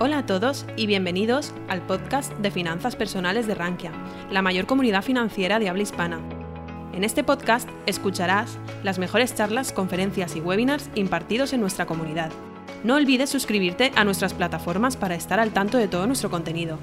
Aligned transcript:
Hola 0.00 0.18
a 0.18 0.26
todos 0.26 0.64
y 0.76 0.86
bienvenidos 0.86 1.52
al 1.66 1.82
podcast 1.82 2.32
de 2.34 2.52
finanzas 2.52 2.94
personales 2.94 3.48
de 3.48 3.56
Rankia, 3.56 3.90
la 4.30 4.42
mayor 4.42 4.64
comunidad 4.64 5.02
financiera 5.02 5.58
de 5.58 5.68
habla 5.68 5.82
hispana. 5.82 6.20
En 6.92 7.02
este 7.02 7.24
podcast 7.24 7.68
escucharás 7.84 8.60
las 8.84 9.00
mejores 9.00 9.34
charlas, 9.34 9.72
conferencias 9.72 10.36
y 10.36 10.40
webinars 10.40 10.88
impartidos 10.94 11.52
en 11.52 11.60
nuestra 11.60 11.86
comunidad. 11.86 12.30
No 12.84 12.94
olvides 12.94 13.28
suscribirte 13.28 13.90
a 13.96 14.04
nuestras 14.04 14.34
plataformas 14.34 14.96
para 14.96 15.16
estar 15.16 15.40
al 15.40 15.50
tanto 15.50 15.78
de 15.78 15.88
todo 15.88 16.06
nuestro 16.06 16.30
contenido. 16.30 16.78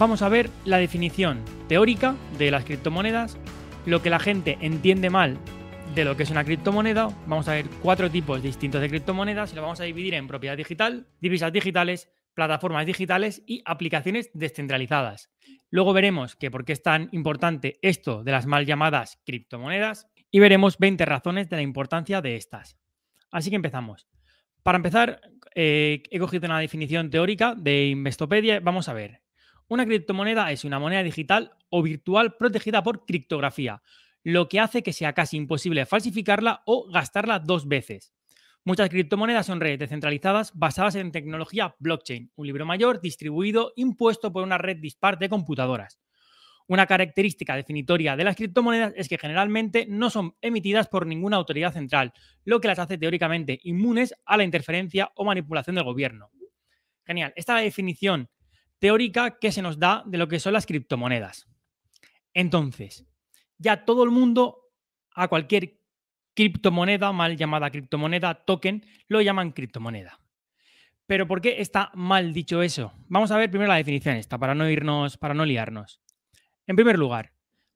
Vamos 0.00 0.22
a 0.22 0.28
ver 0.28 0.50
la 0.64 0.78
definición 0.78 1.38
teórica 1.68 2.16
de 2.36 2.50
las 2.50 2.64
criptomonedas, 2.64 3.36
lo 3.86 4.02
que 4.02 4.10
la 4.10 4.18
gente 4.18 4.58
entiende 4.60 5.08
mal 5.08 5.38
de 5.94 6.04
lo 6.04 6.16
que 6.16 6.22
es 6.22 6.30
una 6.30 6.44
criptomoneda. 6.44 7.08
Vamos 7.26 7.48
a 7.48 7.54
ver 7.54 7.66
cuatro 7.82 8.10
tipos 8.10 8.42
distintos 8.42 8.80
de 8.80 8.88
criptomonedas 8.88 9.52
y 9.52 9.56
lo 9.56 9.62
vamos 9.62 9.80
a 9.80 9.84
dividir 9.84 10.14
en 10.14 10.26
propiedad 10.26 10.56
digital, 10.56 11.06
divisas 11.20 11.52
digitales, 11.52 12.10
plataformas 12.34 12.86
digitales 12.86 13.42
y 13.46 13.62
aplicaciones 13.66 14.30
descentralizadas. 14.32 15.30
Luego 15.70 15.92
veremos 15.92 16.34
que 16.36 16.50
por 16.50 16.64
qué 16.64 16.72
es 16.72 16.82
tan 16.82 17.08
importante 17.12 17.78
esto 17.82 18.24
de 18.24 18.32
las 18.32 18.46
mal 18.46 18.64
llamadas 18.64 19.20
criptomonedas 19.26 20.08
y 20.30 20.40
veremos 20.40 20.78
20 20.78 21.04
razones 21.04 21.50
de 21.50 21.56
la 21.56 21.62
importancia 21.62 22.22
de 22.22 22.36
estas. 22.36 22.78
Así 23.30 23.50
que 23.50 23.56
empezamos. 23.56 24.08
Para 24.62 24.76
empezar, 24.76 25.20
eh, 25.54 26.02
he 26.10 26.18
cogido 26.18 26.46
una 26.46 26.60
definición 26.60 27.10
teórica 27.10 27.54
de 27.54 27.88
Investopedia. 27.88 28.60
Vamos 28.60 28.88
a 28.88 28.94
ver. 28.94 29.22
Una 29.68 29.86
criptomoneda 29.86 30.52
es 30.52 30.64
una 30.64 30.78
moneda 30.78 31.02
digital 31.02 31.52
o 31.70 31.82
virtual 31.82 32.36
protegida 32.36 32.82
por 32.82 33.06
criptografía, 33.06 33.82
lo 34.24 34.48
que 34.48 34.60
hace 34.60 34.82
que 34.82 34.92
sea 34.92 35.12
casi 35.12 35.36
imposible 35.36 35.86
falsificarla 35.86 36.62
o 36.66 36.90
gastarla 36.90 37.38
dos 37.38 37.66
veces. 37.66 38.12
Muchas 38.64 38.90
criptomonedas 38.90 39.46
son 39.46 39.60
redes 39.60 39.80
descentralizadas 39.80 40.52
basadas 40.54 40.94
en 40.94 41.10
tecnología 41.10 41.74
blockchain, 41.80 42.30
un 42.36 42.46
libro 42.46 42.64
mayor 42.64 43.00
distribuido 43.00 43.72
impuesto 43.74 44.32
por 44.32 44.44
una 44.44 44.58
red 44.58 44.76
dispar 44.76 45.18
de 45.18 45.28
computadoras. 45.28 45.98
Una 46.68 46.86
característica 46.86 47.56
definitoria 47.56 48.14
de 48.14 48.22
las 48.22 48.36
criptomonedas 48.36 48.94
es 48.96 49.08
que 49.08 49.18
generalmente 49.18 49.84
no 49.88 50.10
son 50.10 50.36
emitidas 50.40 50.86
por 50.86 51.06
ninguna 51.06 51.36
autoridad 51.36 51.72
central, 51.72 52.12
lo 52.44 52.60
que 52.60 52.68
las 52.68 52.78
hace 52.78 52.98
teóricamente 52.98 53.58
inmunes 53.64 54.14
a 54.24 54.36
la 54.36 54.44
interferencia 54.44 55.10
o 55.16 55.24
manipulación 55.24 55.74
del 55.74 55.84
gobierno. 55.84 56.30
Genial, 57.04 57.32
esta 57.34 57.54
es 57.54 57.56
la 57.58 57.64
definición 57.64 58.30
teórica 58.78 59.38
que 59.40 59.50
se 59.50 59.60
nos 59.60 59.80
da 59.80 60.04
de 60.06 60.18
lo 60.18 60.28
que 60.28 60.38
son 60.38 60.52
las 60.52 60.66
criptomonedas. 60.66 61.48
Entonces, 62.32 63.06
ya 63.62 63.84
todo 63.84 64.04
el 64.04 64.10
mundo 64.10 64.72
a 65.14 65.28
cualquier 65.28 65.78
criptomoneda, 66.34 67.12
mal 67.12 67.36
llamada 67.36 67.70
criptomoneda, 67.70 68.34
token, 68.34 68.84
lo 69.08 69.20
llaman 69.20 69.52
criptomoneda. 69.52 70.18
Pero 71.06 71.26
¿por 71.26 71.40
qué 71.40 71.60
está 71.60 71.90
mal 71.94 72.32
dicho 72.32 72.62
eso? 72.62 72.92
Vamos 73.08 73.30
a 73.30 73.36
ver 73.36 73.50
primero 73.50 73.68
la 73.68 73.76
definición 73.76 74.16
esta, 74.16 74.38
para 74.38 74.54
no 74.54 74.68
irnos, 74.68 75.16
para 75.16 75.34
no 75.34 75.44
liarnos. 75.44 76.00
En 76.66 76.76
primer 76.76 76.98
lugar, 76.98 77.32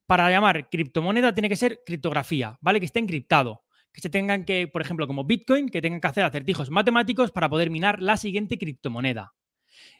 para 0.06 0.30
llamar 0.30 0.68
criptomoneda 0.70 1.34
tiene 1.34 1.48
que 1.48 1.56
ser 1.56 1.82
criptografía, 1.84 2.58
¿vale? 2.60 2.80
Que 2.80 2.86
esté 2.86 2.98
encriptado. 2.98 3.62
Que 3.92 4.00
se 4.00 4.10
tengan 4.10 4.44
que, 4.44 4.68
por 4.68 4.82
ejemplo, 4.82 5.06
como 5.06 5.24
Bitcoin, 5.24 5.68
que 5.68 5.80
tengan 5.80 6.00
que 6.00 6.06
hacer 6.06 6.24
acertijos 6.24 6.70
matemáticos 6.70 7.30
para 7.30 7.48
poder 7.48 7.70
minar 7.70 8.02
la 8.02 8.16
siguiente 8.16 8.58
criptomoneda. 8.58 9.34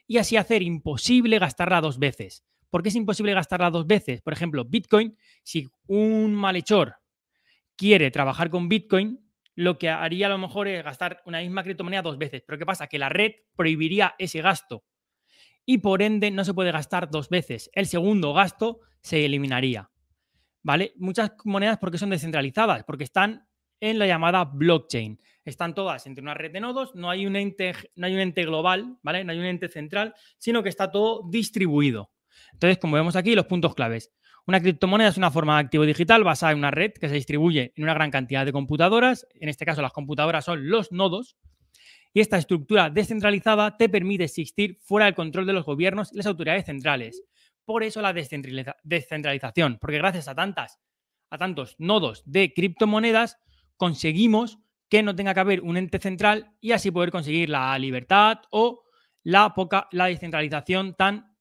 Y 0.06 0.18
así 0.18 0.36
hacer 0.36 0.62
imposible 0.62 1.38
gastarla 1.38 1.80
dos 1.80 1.98
veces. 1.98 2.44
¿Por 2.70 2.82
qué 2.82 2.88
es 2.88 2.94
imposible 2.94 3.34
gastarla 3.34 3.70
dos 3.70 3.86
veces? 3.86 4.22
Por 4.22 4.32
ejemplo, 4.32 4.64
Bitcoin, 4.64 5.16
si 5.42 5.68
un 5.86 6.34
malhechor 6.34 6.96
quiere 7.76 8.10
trabajar 8.10 8.50
con 8.50 8.68
Bitcoin, 8.68 9.20
lo 9.54 9.78
que 9.78 9.88
haría 9.88 10.26
a 10.26 10.30
lo 10.30 10.38
mejor 10.38 10.68
es 10.68 10.84
gastar 10.84 11.22
una 11.24 11.40
misma 11.40 11.62
criptomoneda 11.62 12.02
dos 12.02 12.18
veces. 12.18 12.42
Pero 12.46 12.58
¿qué 12.58 12.66
pasa? 12.66 12.86
Que 12.86 12.98
la 12.98 13.08
red 13.08 13.32
prohibiría 13.56 14.14
ese 14.18 14.42
gasto 14.42 14.84
y 15.66 15.78
por 15.78 16.00
ende 16.00 16.30
no 16.30 16.44
se 16.44 16.54
puede 16.54 16.70
gastar 16.70 17.10
dos 17.10 17.28
veces. 17.28 17.68
El 17.74 17.86
segundo 17.86 18.32
gasto 18.32 18.80
se 19.02 19.24
eliminaría. 19.24 19.90
¿Vale? 20.62 20.92
Muchas 20.96 21.32
monedas 21.44 21.78
porque 21.78 21.98
son 21.98 22.10
descentralizadas, 22.10 22.84
porque 22.84 23.04
están 23.04 23.46
en 23.80 23.98
la 23.98 24.06
llamada 24.06 24.44
blockchain. 24.44 25.20
Están 25.44 25.74
todas 25.74 26.06
entre 26.06 26.22
una 26.22 26.34
red 26.34 26.52
de 26.52 26.60
nodos, 26.60 26.94
no 26.94 27.10
hay 27.10 27.26
un 27.26 27.36
ente, 27.36 27.72
no 27.94 28.06
hay 28.06 28.14
un 28.14 28.20
ente 28.20 28.44
global, 28.44 28.98
¿vale? 29.02 29.22
No 29.22 29.32
hay 29.32 29.38
un 29.38 29.44
ente 29.44 29.68
central, 29.68 30.14
sino 30.38 30.62
que 30.62 30.68
está 30.68 30.90
todo 30.90 31.22
distribuido. 31.28 32.10
Entonces, 32.52 32.78
como 32.78 32.96
vemos 32.96 33.16
aquí, 33.16 33.34
los 33.34 33.46
puntos 33.46 33.74
claves. 33.74 34.12
Una 34.46 34.60
criptomoneda 34.60 35.08
es 35.08 35.16
una 35.16 35.30
forma 35.30 35.54
de 35.56 35.64
activo 35.64 35.84
digital 35.84 36.22
basada 36.22 36.52
en 36.52 36.58
una 36.58 36.70
red 36.70 36.92
que 36.92 37.08
se 37.08 37.14
distribuye 37.14 37.72
en 37.76 37.82
una 37.82 37.94
gran 37.94 38.10
cantidad 38.10 38.46
de 38.46 38.52
computadoras. 38.52 39.26
En 39.34 39.48
este 39.48 39.64
caso, 39.64 39.82
las 39.82 39.92
computadoras 39.92 40.44
son 40.44 40.68
los 40.68 40.92
nodos. 40.92 41.36
Y 42.14 42.20
esta 42.20 42.38
estructura 42.38 42.88
descentralizada 42.88 43.76
te 43.76 43.88
permite 43.88 44.24
existir 44.24 44.78
fuera 44.82 45.06
del 45.06 45.14
control 45.14 45.46
de 45.46 45.52
los 45.52 45.64
gobiernos 45.64 46.12
y 46.12 46.16
las 46.16 46.26
autoridades 46.26 46.64
centrales. 46.64 47.22
Por 47.64 47.82
eso 47.82 48.00
la 48.00 48.12
descentralización, 48.12 49.78
porque 49.80 49.98
gracias 49.98 50.28
a 50.28 50.34
tantas 50.34 50.78
a 51.30 51.38
tantos 51.38 51.74
nodos 51.78 52.22
de 52.24 52.52
criptomonedas 52.52 53.38
conseguimos 53.76 54.58
que 54.88 55.02
no 55.02 55.16
tenga 55.16 55.34
que 55.34 55.40
haber 55.40 55.60
un 55.62 55.76
ente 55.76 55.98
central 55.98 56.52
y 56.60 56.72
así 56.72 56.90
poder 56.90 57.10
conseguir 57.10 57.50
la 57.50 57.78
libertad 57.78 58.38
o 58.50 58.84
la 59.22 59.52
poca 59.54 59.88
la 59.90 60.06
descentralización 60.06 60.94
tan 60.94 61.35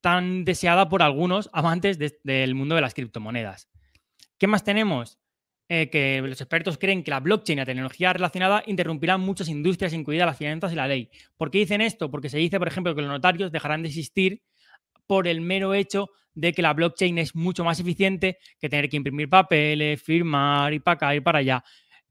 tan 0.00 0.44
deseada 0.44 0.88
por 0.88 1.02
algunos 1.02 1.50
amantes 1.52 1.98
del 1.98 2.54
mundo 2.54 2.74
de 2.74 2.80
las 2.80 2.94
criptomonedas. 2.94 3.68
¿Qué 4.38 4.46
más 4.46 4.64
tenemos? 4.64 5.18
Eh, 5.70 5.90
que 5.90 6.22
los 6.22 6.40
expertos 6.40 6.78
creen 6.78 7.02
que 7.02 7.10
la 7.10 7.20
blockchain 7.20 7.58
y 7.58 7.60
la 7.60 7.66
tecnología 7.66 8.12
relacionada 8.14 8.62
interrumpirán 8.66 9.20
muchas 9.20 9.48
industrias, 9.48 9.92
incluidas 9.92 10.26
las 10.26 10.38
finanzas 10.38 10.72
y 10.72 10.76
la 10.76 10.88
ley. 10.88 11.10
¿Por 11.36 11.50
qué 11.50 11.58
dicen 11.58 11.82
esto? 11.82 12.10
Porque 12.10 12.30
se 12.30 12.38
dice, 12.38 12.58
por 12.58 12.68
ejemplo, 12.68 12.94
que 12.94 13.02
los 13.02 13.10
notarios 13.10 13.52
dejarán 13.52 13.82
de 13.82 13.88
existir 13.88 14.42
por 15.06 15.28
el 15.28 15.42
mero 15.42 15.74
hecho 15.74 16.08
de 16.32 16.54
que 16.54 16.62
la 16.62 16.72
blockchain 16.72 17.18
es 17.18 17.34
mucho 17.34 17.64
más 17.64 17.80
eficiente 17.80 18.38
que 18.58 18.68
tener 18.68 18.88
que 18.88 18.96
imprimir 18.96 19.28
papeles, 19.28 20.02
firmar 20.02 20.72
y 20.72 20.78
para 20.78 20.94
acá 20.94 21.14
y 21.14 21.20
para 21.20 21.40
allá. 21.40 21.64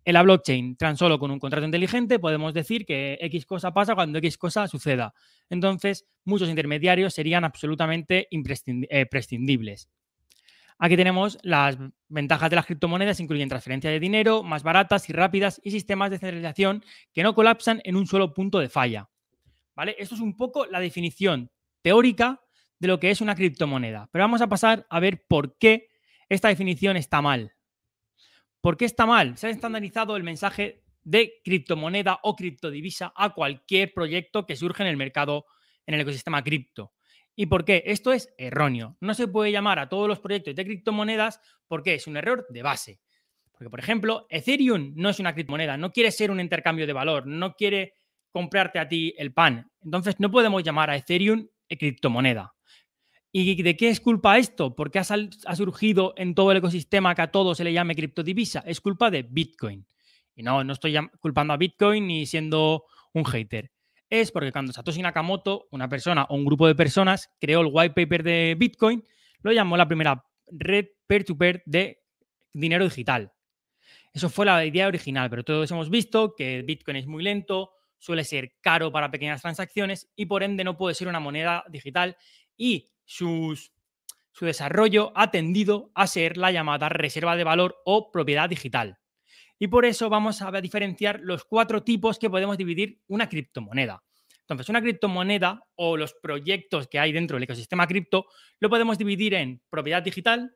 En 0.07 0.13
la 0.13 0.21
blockchain, 0.21 0.77
tan 0.77 0.95
solo 0.95 1.19
con 1.19 1.31
un 1.31 1.37
contrato 1.37 1.65
inteligente, 1.65 2.17
podemos 2.17 2.53
decir 2.53 2.85
que 2.85 3.17
X 3.19 3.45
cosa 3.45 3.73
pasa 3.73 3.93
cuando 3.93 4.19
X 4.19 4.37
cosa 4.37 4.65
suceda. 4.69 5.13
Entonces, 5.49 6.07
muchos 6.23 6.47
intermediarios 6.47 7.13
serían 7.13 7.43
absolutamente 7.43 8.29
imprescindibles. 8.31 9.83
Eh, 9.83 9.89
Aquí 10.79 10.95
tenemos 10.95 11.37
las 11.41 11.77
ventajas 12.07 12.49
de 12.49 12.55
las 12.55 12.65
criptomonedas, 12.65 13.19
incluyen 13.19 13.49
transferencia 13.49 13.89
de 13.89 13.99
dinero 13.99 14.43
más 14.43 14.63
baratas 14.63 15.09
y 15.09 15.11
rápidas 15.11 15.59
y 15.61 15.71
sistemas 15.71 16.09
de 16.09 16.19
centralización 16.19 16.85
que 17.11 17.23
no 17.23 17.35
colapsan 17.35 17.81
en 17.83 17.97
un 17.97 18.07
solo 18.07 18.33
punto 18.33 18.59
de 18.59 18.69
falla. 18.69 19.09
¿Vale? 19.75 19.97
Esto 19.99 20.15
es 20.15 20.21
un 20.21 20.37
poco 20.37 20.67
la 20.67 20.79
definición 20.79 21.51
teórica 21.81 22.39
de 22.79 22.87
lo 22.87 22.97
que 23.01 23.11
es 23.11 23.19
una 23.19 23.35
criptomoneda. 23.35 24.07
Pero 24.13 24.23
vamos 24.23 24.39
a 24.39 24.47
pasar 24.47 24.87
a 24.89 25.01
ver 25.01 25.25
por 25.27 25.57
qué 25.57 25.89
esta 26.29 26.47
definición 26.47 26.95
está 26.95 27.21
mal. 27.21 27.56
¿Por 28.61 28.77
qué 28.77 28.85
está 28.85 29.05
mal? 29.05 29.37
Se 29.37 29.47
ha 29.47 29.49
estandarizado 29.49 30.15
el 30.17 30.23
mensaje 30.23 30.83
de 31.03 31.39
criptomoneda 31.43 32.19
o 32.23 32.35
criptodivisa 32.35 33.13
a 33.15 33.33
cualquier 33.33 33.93
proyecto 33.93 34.45
que 34.45 34.55
surge 34.55 34.83
en 34.83 34.89
el 34.89 34.97
mercado, 34.97 35.45
en 35.85 35.95
el 35.95 36.01
ecosistema 36.01 36.43
cripto. 36.43 36.93
¿Y 37.35 37.45
por 37.45 37.63
qué? 37.63 37.83
Esto 37.85 38.11
es 38.11 38.33
erróneo. 38.37 38.97
No 38.99 39.13
se 39.13 39.27
puede 39.27 39.51
llamar 39.51 39.79
a 39.79 39.87
todos 39.87 40.07
los 40.07 40.19
proyectos 40.19 40.55
de 40.55 40.65
criptomonedas 40.65 41.39
porque 41.67 41.93
es 41.93 42.07
un 42.07 42.17
error 42.17 42.45
de 42.49 42.63
base. 42.63 42.99
Porque, 43.51 43.69
por 43.69 43.79
ejemplo, 43.79 44.27
Ethereum 44.29 44.93
no 44.95 45.09
es 45.09 45.19
una 45.19 45.33
criptomoneda, 45.33 45.77
no 45.77 45.91
quiere 45.91 46.11
ser 46.11 46.29
un 46.29 46.39
intercambio 46.39 46.85
de 46.85 46.93
valor, 46.93 47.25
no 47.25 47.53
quiere 47.53 47.93
comprarte 48.31 48.79
a 48.79 48.87
ti 48.87 49.13
el 49.17 49.33
pan. 49.33 49.71
Entonces, 49.83 50.19
no 50.19 50.29
podemos 50.29 50.63
llamar 50.63 50.89
a 50.89 50.95
Ethereum 50.95 51.47
criptomoneda. 51.69 52.56
¿Y 53.39 53.61
de 53.61 53.77
qué 53.77 53.89
es 53.89 53.99
culpa 53.99 54.39
esto? 54.39 54.75
Porque 54.75 54.97
ha, 54.97 55.03
ha 55.03 55.55
surgido 55.55 56.15
en 56.17 56.33
todo 56.33 56.51
el 56.51 56.57
ecosistema 56.57 57.13
que 57.13 57.21
a 57.21 57.29
todo 57.29 57.53
se 57.53 57.63
le 57.63 57.71
llame 57.71 57.95
criptodivisa. 57.95 58.63
Es 58.65 58.81
culpa 58.81 59.11
de 59.11 59.21
Bitcoin. 59.21 59.85
Y 60.35 60.41
no, 60.41 60.63
no 60.63 60.73
estoy 60.73 60.97
culpando 61.19 61.53
a 61.53 61.57
Bitcoin 61.57 62.07
ni 62.07 62.25
siendo 62.25 62.85
un 63.13 63.25
hater. 63.25 63.71
Es 64.09 64.31
porque 64.31 64.51
cuando 64.51 64.73
Satoshi 64.73 65.03
Nakamoto, 65.03 65.67
una 65.69 65.87
persona 65.87 66.23
o 66.23 66.35
un 66.35 66.45
grupo 66.45 66.65
de 66.65 66.73
personas, 66.73 67.29
creó 67.39 67.61
el 67.61 67.69
white 67.71 67.93
paper 67.93 68.23
de 68.23 68.55
Bitcoin, 68.57 69.05
lo 69.43 69.51
llamó 69.51 69.77
la 69.77 69.87
primera 69.87 70.25
red 70.47 70.87
peer-to-peer 71.05 71.57
-peer 71.57 71.63
de 71.67 71.99
dinero 72.53 72.85
digital. 72.85 73.31
Eso 74.13 74.29
fue 74.29 74.47
la 74.47 74.65
idea 74.65 74.87
original, 74.87 75.29
pero 75.29 75.43
todos 75.43 75.69
hemos 75.69 75.91
visto 75.91 76.33
que 76.35 76.63
Bitcoin 76.63 76.97
es 76.97 77.05
muy 77.05 77.21
lento, 77.23 77.69
suele 77.99 78.23
ser 78.23 78.53
caro 78.61 78.91
para 78.91 79.11
pequeñas 79.11 79.43
transacciones 79.43 80.11
y 80.15 80.25
por 80.25 80.41
ende 80.41 80.63
no 80.63 80.75
puede 80.75 80.95
ser 80.95 81.07
una 81.07 81.19
moneda 81.19 81.63
digital 81.69 82.17
y 82.57 82.89
su 83.05 83.55
desarrollo 84.41 85.11
ha 85.15 85.31
tendido 85.31 85.91
a 85.95 86.07
ser 86.07 86.37
la 86.37 86.51
llamada 86.51 86.89
reserva 86.89 87.35
de 87.35 87.43
valor 87.43 87.77
o 87.85 88.11
propiedad 88.11 88.49
digital. 88.49 88.97
Y 89.59 89.67
por 89.67 89.85
eso 89.85 90.09
vamos 90.09 90.41
a 90.41 90.51
diferenciar 90.61 91.19
los 91.21 91.45
cuatro 91.45 91.83
tipos 91.83 92.19
que 92.19 92.29
podemos 92.29 92.57
dividir 92.57 93.01
una 93.07 93.29
criptomoneda. 93.29 94.03
Entonces, 94.41 94.69
una 94.69 94.81
criptomoneda 94.81 95.63
o 95.75 95.97
los 95.97 96.13
proyectos 96.13 96.87
que 96.87 96.99
hay 96.99 97.11
dentro 97.11 97.35
del 97.35 97.43
ecosistema 97.43 97.87
cripto 97.87 98.27
lo 98.59 98.69
podemos 98.69 98.97
dividir 98.97 99.33
en 99.33 99.61
propiedad 99.69 100.03
digital, 100.03 100.55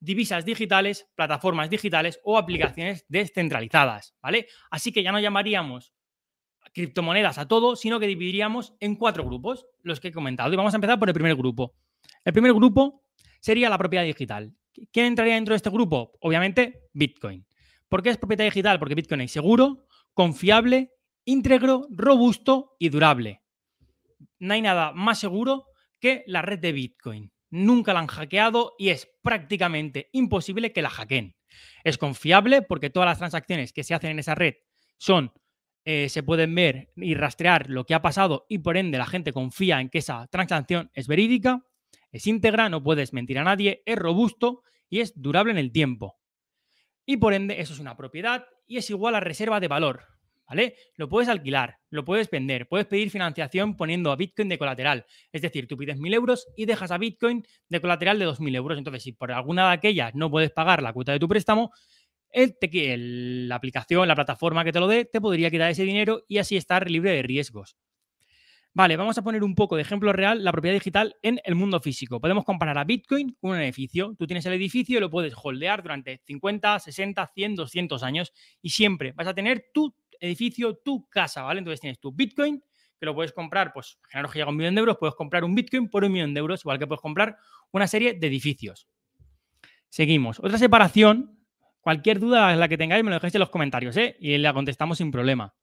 divisas 0.00 0.44
digitales, 0.44 1.08
plataformas 1.14 1.70
digitales 1.70 2.18
o 2.24 2.38
aplicaciones 2.38 3.04
descentralizadas, 3.08 4.14
¿vale? 4.22 4.48
Así 4.70 4.92
que 4.92 5.02
ya 5.02 5.12
no 5.12 5.20
llamaríamos 5.20 5.92
criptomonedas 6.72 7.38
a 7.38 7.48
todo, 7.48 7.76
sino 7.76 8.00
que 8.00 8.06
dividiríamos 8.06 8.74
en 8.80 8.96
cuatro 8.96 9.24
grupos, 9.24 9.66
los 9.82 10.00
que 10.00 10.08
he 10.08 10.12
comentado. 10.12 10.52
Y 10.52 10.56
vamos 10.56 10.74
a 10.74 10.76
empezar 10.76 10.98
por 10.98 11.08
el 11.08 11.14
primer 11.14 11.34
grupo. 11.34 11.74
El 12.24 12.32
primer 12.32 12.52
grupo 12.52 13.04
sería 13.40 13.68
la 13.68 13.78
propiedad 13.78 14.04
digital. 14.04 14.54
¿Quién 14.92 15.06
entraría 15.06 15.34
dentro 15.34 15.52
de 15.52 15.56
este 15.56 15.70
grupo? 15.70 16.12
Obviamente, 16.20 16.88
Bitcoin. 16.92 17.46
¿Por 17.88 18.02
qué 18.02 18.10
es 18.10 18.18
propiedad 18.18 18.44
digital? 18.44 18.78
Porque 18.78 18.94
Bitcoin 18.94 19.22
es 19.22 19.32
seguro, 19.32 19.86
confiable, 20.14 20.92
íntegro, 21.24 21.86
robusto 21.90 22.76
y 22.78 22.88
durable. 22.90 23.42
No 24.38 24.54
hay 24.54 24.62
nada 24.62 24.92
más 24.92 25.18
seguro 25.18 25.66
que 26.00 26.22
la 26.26 26.42
red 26.42 26.58
de 26.58 26.72
Bitcoin. 26.72 27.32
Nunca 27.50 27.94
la 27.94 28.00
han 28.00 28.06
hackeado 28.06 28.74
y 28.78 28.90
es 28.90 29.08
prácticamente 29.22 30.10
imposible 30.12 30.72
que 30.72 30.82
la 30.82 30.90
hackeen. 30.90 31.34
Es 31.82 31.98
confiable 31.98 32.62
porque 32.62 32.90
todas 32.90 33.08
las 33.08 33.18
transacciones 33.18 33.72
que 33.72 33.84
se 33.84 33.94
hacen 33.94 34.10
en 34.10 34.18
esa 34.18 34.34
red 34.34 34.54
son, 34.98 35.32
eh, 35.90 36.10
se 36.10 36.22
pueden 36.22 36.54
ver 36.54 36.90
y 36.96 37.14
rastrear 37.14 37.70
lo 37.70 37.86
que 37.86 37.94
ha 37.94 38.02
pasado 38.02 38.44
y 38.46 38.58
por 38.58 38.76
ende 38.76 38.98
la 38.98 39.06
gente 39.06 39.32
confía 39.32 39.80
en 39.80 39.88
que 39.88 40.00
esa 40.00 40.26
transacción 40.26 40.90
es 40.92 41.06
verídica, 41.06 41.64
es 42.12 42.26
íntegra, 42.26 42.68
no 42.68 42.82
puedes 42.82 43.14
mentir 43.14 43.38
a 43.38 43.44
nadie, 43.44 43.82
es 43.86 43.96
robusto 43.96 44.60
y 44.90 45.00
es 45.00 45.18
durable 45.18 45.52
en 45.52 45.56
el 45.56 45.72
tiempo. 45.72 46.18
Y 47.06 47.16
por 47.16 47.32
ende 47.32 47.62
eso 47.62 47.72
es 47.72 47.80
una 47.80 47.96
propiedad 47.96 48.44
y 48.66 48.76
es 48.76 48.90
igual 48.90 49.14
a 49.14 49.20
reserva 49.20 49.60
de 49.60 49.68
valor. 49.68 50.04
¿Vale? 50.46 50.76
Lo 50.96 51.10
puedes 51.10 51.28
alquilar, 51.28 51.78
lo 51.90 52.04
puedes 52.04 52.30
vender, 52.30 52.68
puedes 52.68 52.86
pedir 52.86 53.10
financiación 53.10 53.76
poniendo 53.76 54.10
a 54.10 54.16
Bitcoin 54.16 54.48
de 54.48 54.58
colateral. 54.58 55.04
Es 55.30 55.42
decir, 55.42 55.68
tú 55.68 55.76
pides 55.76 55.98
1.000 55.98 56.14
euros 56.14 56.48
y 56.56 56.64
dejas 56.64 56.90
a 56.90 56.96
Bitcoin 56.96 57.46
de 57.68 57.80
colateral 57.82 58.18
de 58.18 58.26
2.000 58.26 58.56
euros. 58.56 58.78
Entonces, 58.78 59.02
si 59.02 59.12
por 59.12 59.30
alguna 59.30 59.68
de 59.68 59.74
aquellas 59.74 60.14
no 60.14 60.30
puedes 60.30 60.50
pagar 60.50 60.82
la 60.82 60.94
cuota 60.94 61.12
de 61.12 61.18
tu 61.18 61.28
préstamo, 61.28 61.70
la 62.32 63.54
aplicación, 63.54 64.08
la 64.08 64.14
plataforma 64.14 64.64
que 64.64 64.72
te 64.72 64.80
lo 64.80 64.88
dé, 64.88 65.04
te 65.04 65.20
podría 65.20 65.50
quitar 65.50 65.70
ese 65.70 65.84
dinero 65.84 66.24
y 66.28 66.38
así 66.38 66.56
estar 66.56 66.90
libre 66.90 67.12
de 67.12 67.22
riesgos. 67.22 67.76
Vale, 68.74 68.96
vamos 68.96 69.18
a 69.18 69.22
poner 69.22 69.42
un 69.42 69.54
poco 69.54 69.74
de 69.74 69.82
ejemplo 69.82 70.12
real 70.12 70.44
la 70.44 70.52
propiedad 70.52 70.76
digital 70.76 71.16
en 71.22 71.40
el 71.42 71.56
mundo 71.56 71.80
físico. 71.80 72.20
Podemos 72.20 72.44
comparar 72.44 72.78
a 72.78 72.84
Bitcoin 72.84 73.36
con 73.40 73.50
un 73.52 73.60
edificio. 73.60 74.14
Tú 74.16 74.26
tienes 74.26 74.46
el 74.46 74.52
edificio 74.52 74.98
y 74.98 75.00
lo 75.00 75.10
puedes 75.10 75.34
holdear 75.42 75.82
durante 75.82 76.22
50, 76.24 76.78
60, 76.78 77.26
100, 77.26 77.56
200 77.56 78.02
años 78.04 78.32
y 78.62 78.70
siempre 78.70 79.12
vas 79.12 79.26
a 79.26 79.34
tener 79.34 79.70
tu 79.74 79.92
edificio, 80.20 80.76
tu 80.76 81.08
casa, 81.08 81.42
¿vale? 81.42 81.58
Entonces 81.58 81.80
tienes 81.80 81.98
tu 81.98 82.12
Bitcoin, 82.12 82.62
que 82.98 83.06
lo 83.06 83.14
puedes 83.14 83.32
comprar, 83.32 83.72
pues, 83.72 83.98
generalmente 84.08 84.32
que 84.32 84.38
llega 84.38 84.50
un 84.50 84.56
millón 84.56 84.74
de 84.74 84.80
euros, 84.80 84.96
puedes 84.98 85.14
comprar 85.14 85.44
un 85.44 85.54
Bitcoin 85.54 85.88
por 85.88 86.04
un 86.04 86.12
millón 86.12 86.34
de 86.34 86.40
euros, 86.40 86.60
igual 86.60 86.78
que 86.78 86.86
puedes 86.86 87.00
comprar 87.00 87.36
una 87.72 87.86
serie 87.86 88.14
de 88.14 88.26
edificios. 88.26 88.88
Seguimos. 89.88 90.38
Otra 90.40 90.58
separación, 90.58 91.37
cualquier 91.80 92.20
duda 92.20 92.54
la 92.56 92.68
que 92.68 92.78
tengáis 92.78 93.04
me 93.04 93.10
lo 93.10 93.16
dejáis 93.16 93.34
en 93.34 93.40
los 93.40 93.50
comentarios, 93.50 93.96
¿eh? 93.96 94.16
Y 94.20 94.36
la 94.38 94.52
contestamos 94.52 94.98
sin 94.98 95.10
problema 95.10 95.54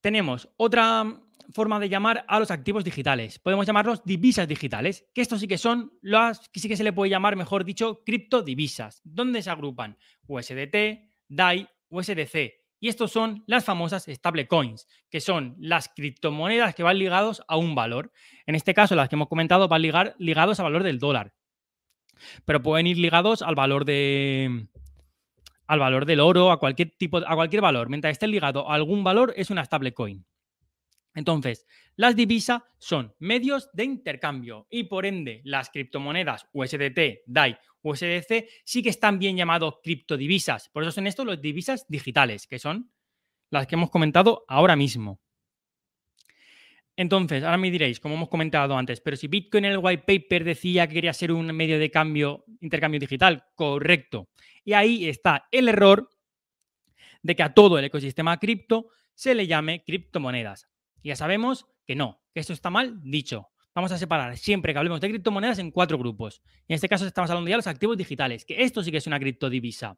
tenemos 0.00 0.48
otra 0.56 1.04
forma 1.52 1.80
de 1.80 1.88
llamar 1.88 2.24
a 2.28 2.38
los 2.38 2.50
activos 2.50 2.84
digitales. 2.84 3.38
Podemos 3.38 3.66
llamarlos 3.66 4.04
divisas 4.04 4.46
digitales, 4.46 5.06
que 5.14 5.22
estos 5.22 5.40
sí 5.40 5.48
que 5.48 5.58
son 5.58 5.92
las 6.02 6.48
que 6.50 6.60
sí 6.60 6.68
que 6.68 6.76
se 6.76 6.84
le 6.84 6.92
puede 6.92 7.10
llamar, 7.10 7.36
mejor 7.36 7.64
dicho, 7.64 8.02
criptodivisas. 8.04 9.00
¿Dónde 9.04 9.42
se 9.42 9.50
agrupan? 9.50 9.96
USDT, 10.26 10.76
DAI, 11.28 11.68
USDC. 11.88 12.54
Y 12.80 12.88
estos 12.88 13.10
son 13.10 13.42
las 13.46 13.64
famosas 13.64 14.06
stablecoins, 14.08 14.86
que 15.10 15.20
son 15.20 15.56
las 15.58 15.88
criptomonedas 15.88 16.74
que 16.74 16.84
van 16.84 16.98
ligados 16.98 17.42
a 17.48 17.56
un 17.56 17.74
valor. 17.74 18.12
En 18.46 18.54
este 18.54 18.72
caso, 18.72 18.94
las 18.94 19.08
que 19.08 19.16
hemos 19.16 19.28
comentado 19.28 19.66
van 19.66 19.82
ligados 19.82 20.60
al 20.60 20.64
valor 20.64 20.84
del 20.84 20.98
dólar. 21.00 21.34
Pero 22.44 22.62
pueden 22.62 22.86
ir 22.86 22.98
ligados 22.98 23.42
al 23.42 23.54
valor 23.54 23.84
de, 23.84 24.68
al 25.66 25.78
valor 25.78 26.06
del 26.06 26.20
oro, 26.20 26.50
a 26.50 26.58
cualquier 26.58 26.90
tipo, 26.96 27.18
a 27.18 27.34
cualquier 27.34 27.62
valor. 27.62 27.88
Mientras 27.88 28.12
esté 28.12 28.26
ligado 28.26 28.68
a 28.68 28.74
algún 28.74 29.04
valor, 29.04 29.32
es 29.36 29.50
una 29.50 29.64
stablecoin. 29.64 30.24
Entonces, 31.14 31.66
las 31.96 32.14
divisas 32.14 32.62
son 32.78 33.14
medios 33.18 33.70
de 33.72 33.84
intercambio 33.84 34.66
y 34.70 34.84
por 34.84 35.04
ende 35.04 35.40
las 35.44 35.68
criptomonedas 35.70 36.46
USDT, 36.52 37.22
DAI, 37.26 37.58
USDC 37.82 38.48
sí 38.64 38.82
que 38.82 38.90
están 38.90 39.18
bien 39.18 39.36
llamados 39.36 39.76
criptodivisas. 39.82 40.68
Por 40.68 40.82
eso 40.82 40.92
son 40.92 41.06
estos 41.06 41.26
los 41.26 41.40
divisas 41.40 41.86
digitales, 41.88 42.46
que 42.46 42.58
son 42.58 42.92
las 43.50 43.66
que 43.66 43.74
hemos 43.74 43.90
comentado 43.90 44.44
ahora 44.48 44.76
mismo. 44.76 45.20
Entonces, 46.98 47.44
ahora 47.44 47.58
me 47.58 47.70
diréis, 47.70 48.00
como 48.00 48.16
hemos 48.16 48.28
comentado 48.28 48.76
antes, 48.76 49.00
pero 49.00 49.16
si 49.16 49.28
Bitcoin 49.28 49.64
en 49.66 49.70
el 49.70 49.78
white 49.80 50.02
paper 50.04 50.42
decía 50.42 50.88
que 50.88 50.94
quería 50.94 51.12
ser 51.12 51.30
un 51.30 51.46
medio 51.46 51.78
de 51.78 51.92
cambio, 51.92 52.44
intercambio 52.60 52.98
digital, 52.98 53.44
correcto. 53.54 54.30
Y 54.64 54.72
ahí 54.72 55.08
está 55.08 55.46
el 55.52 55.68
error 55.68 56.10
de 57.22 57.36
que 57.36 57.44
a 57.44 57.54
todo 57.54 57.78
el 57.78 57.84
ecosistema 57.84 58.36
cripto 58.40 58.88
se 59.14 59.36
le 59.36 59.46
llame 59.46 59.84
criptomonedas. 59.84 60.66
ya 61.04 61.14
sabemos 61.14 61.66
que 61.86 61.94
no, 61.94 62.20
que 62.34 62.40
eso 62.40 62.52
está 62.52 62.68
mal 62.68 63.00
dicho. 63.00 63.46
Vamos 63.76 63.92
a 63.92 63.98
separar 63.98 64.36
siempre 64.36 64.72
que 64.72 64.78
hablemos 64.80 65.00
de 65.00 65.08
criptomonedas 65.08 65.60
en 65.60 65.70
cuatro 65.70 65.98
grupos. 65.98 66.42
en 66.66 66.74
este 66.74 66.88
caso 66.88 67.06
estamos 67.06 67.30
hablando 67.30 67.48
ya 67.48 67.54
de 67.54 67.58
los 67.58 67.68
activos 67.68 67.96
digitales, 67.96 68.44
que 68.44 68.64
esto 68.64 68.82
sí 68.82 68.90
que 68.90 68.96
es 68.96 69.06
una 69.06 69.20
criptodivisa. 69.20 69.96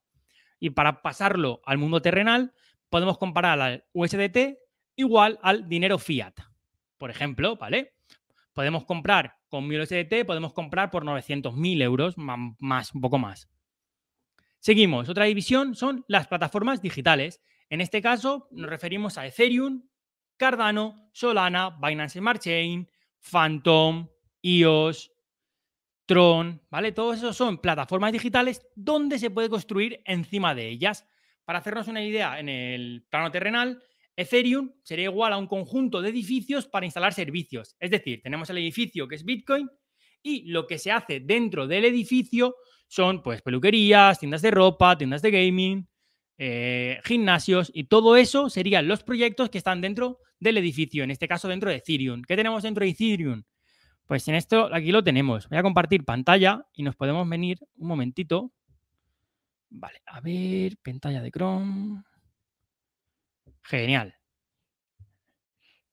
Y 0.58 0.68
para 0.68 1.00
pasarlo 1.00 1.62
al 1.64 1.78
mundo 1.78 2.02
terrenal, 2.02 2.52
podemos 2.90 3.16
comparar 3.16 3.58
al 3.58 3.84
USDT 3.94 4.58
igual 4.96 5.38
al 5.40 5.66
dinero 5.66 5.96
fiat 5.96 6.49
por 7.00 7.10
ejemplo, 7.10 7.56
¿vale? 7.56 7.94
Podemos 8.52 8.84
comprar 8.84 9.38
con 9.48 9.66
1000 9.66 9.80
USDT, 9.80 10.26
podemos 10.26 10.52
comprar 10.52 10.90
por 10.90 11.02
900.000 11.02 11.82
euros, 11.82 12.18
más, 12.18 12.94
un 12.94 13.00
poco 13.00 13.16
más. 13.18 13.48
Seguimos. 14.58 15.08
Otra 15.08 15.24
división 15.24 15.74
son 15.74 16.04
las 16.08 16.28
plataformas 16.28 16.82
digitales. 16.82 17.40
En 17.70 17.80
este 17.80 18.02
caso 18.02 18.48
nos 18.50 18.68
referimos 18.68 19.16
a 19.16 19.26
Ethereum, 19.26 19.88
Cardano, 20.36 21.08
Solana, 21.12 21.70
Binance 21.80 22.18
Smart 22.18 22.42
Chain, 22.42 22.86
Phantom, 23.18 24.06
EOS, 24.42 25.10
Tron, 26.04 26.60
¿vale? 26.68 26.92
Todos 26.92 27.16
esos 27.16 27.34
son 27.34 27.56
plataformas 27.58 28.12
digitales 28.12 28.66
donde 28.74 29.18
se 29.18 29.30
puede 29.30 29.48
construir 29.48 30.02
encima 30.04 30.54
de 30.54 30.68
ellas. 30.68 31.06
Para 31.46 31.60
hacernos 31.60 31.88
una 31.88 32.04
idea 32.04 32.38
en 32.38 32.50
el 32.50 33.06
plano 33.08 33.30
terrenal, 33.30 33.82
Ethereum 34.16 34.72
sería 34.82 35.06
igual 35.06 35.32
a 35.32 35.38
un 35.38 35.46
conjunto 35.46 36.02
de 36.02 36.10
edificios 36.10 36.66
para 36.66 36.86
instalar 36.86 37.12
servicios. 37.14 37.76
Es 37.78 37.90
decir, 37.90 38.20
tenemos 38.22 38.50
el 38.50 38.58
edificio 38.58 39.08
que 39.08 39.14
es 39.14 39.24
Bitcoin 39.24 39.68
y 40.22 40.50
lo 40.50 40.66
que 40.66 40.78
se 40.78 40.90
hace 40.90 41.20
dentro 41.20 41.66
del 41.66 41.84
edificio 41.84 42.56
son 42.88 43.22
pues 43.22 43.40
peluquerías, 43.42 44.18
tiendas 44.18 44.42
de 44.42 44.50
ropa, 44.50 44.98
tiendas 44.98 45.22
de 45.22 45.30
gaming, 45.30 45.88
eh, 46.36 47.00
gimnasios 47.04 47.70
y 47.72 47.84
todo 47.84 48.16
eso 48.16 48.50
serían 48.50 48.88
los 48.88 49.02
proyectos 49.02 49.50
que 49.50 49.58
están 49.58 49.80
dentro 49.80 50.18
del 50.38 50.56
edificio, 50.58 51.04
en 51.04 51.10
este 51.10 51.28
caso 51.28 51.48
dentro 51.48 51.70
de 51.70 51.76
Ethereum. 51.76 52.22
¿Qué 52.22 52.34
tenemos 52.34 52.62
dentro 52.62 52.84
de 52.84 52.90
Ethereum? 52.90 53.42
Pues 54.06 54.26
en 54.26 54.34
esto 54.34 54.68
aquí 54.74 54.90
lo 54.90 55.04
tenemos. 55.04 55.48
Voy 55.48 55.58
a 55.58 55.62
compartir 55.62 56.04
pantalla 56.04 56.66
y 56.72 56.82
nos 56.82 56.96
podemos 56.96 57.28
venir 57.28 57.58
un 57.76 57.88
momentito. 57.88 58.52
Vale, 59.68 60.02
a 60.06 60.20
ver, 60.20 60.76
pantalla 60.82 61.22
de 61.22 61.30
Chrome. 61.30 62.02
Genial. 63.70 64.18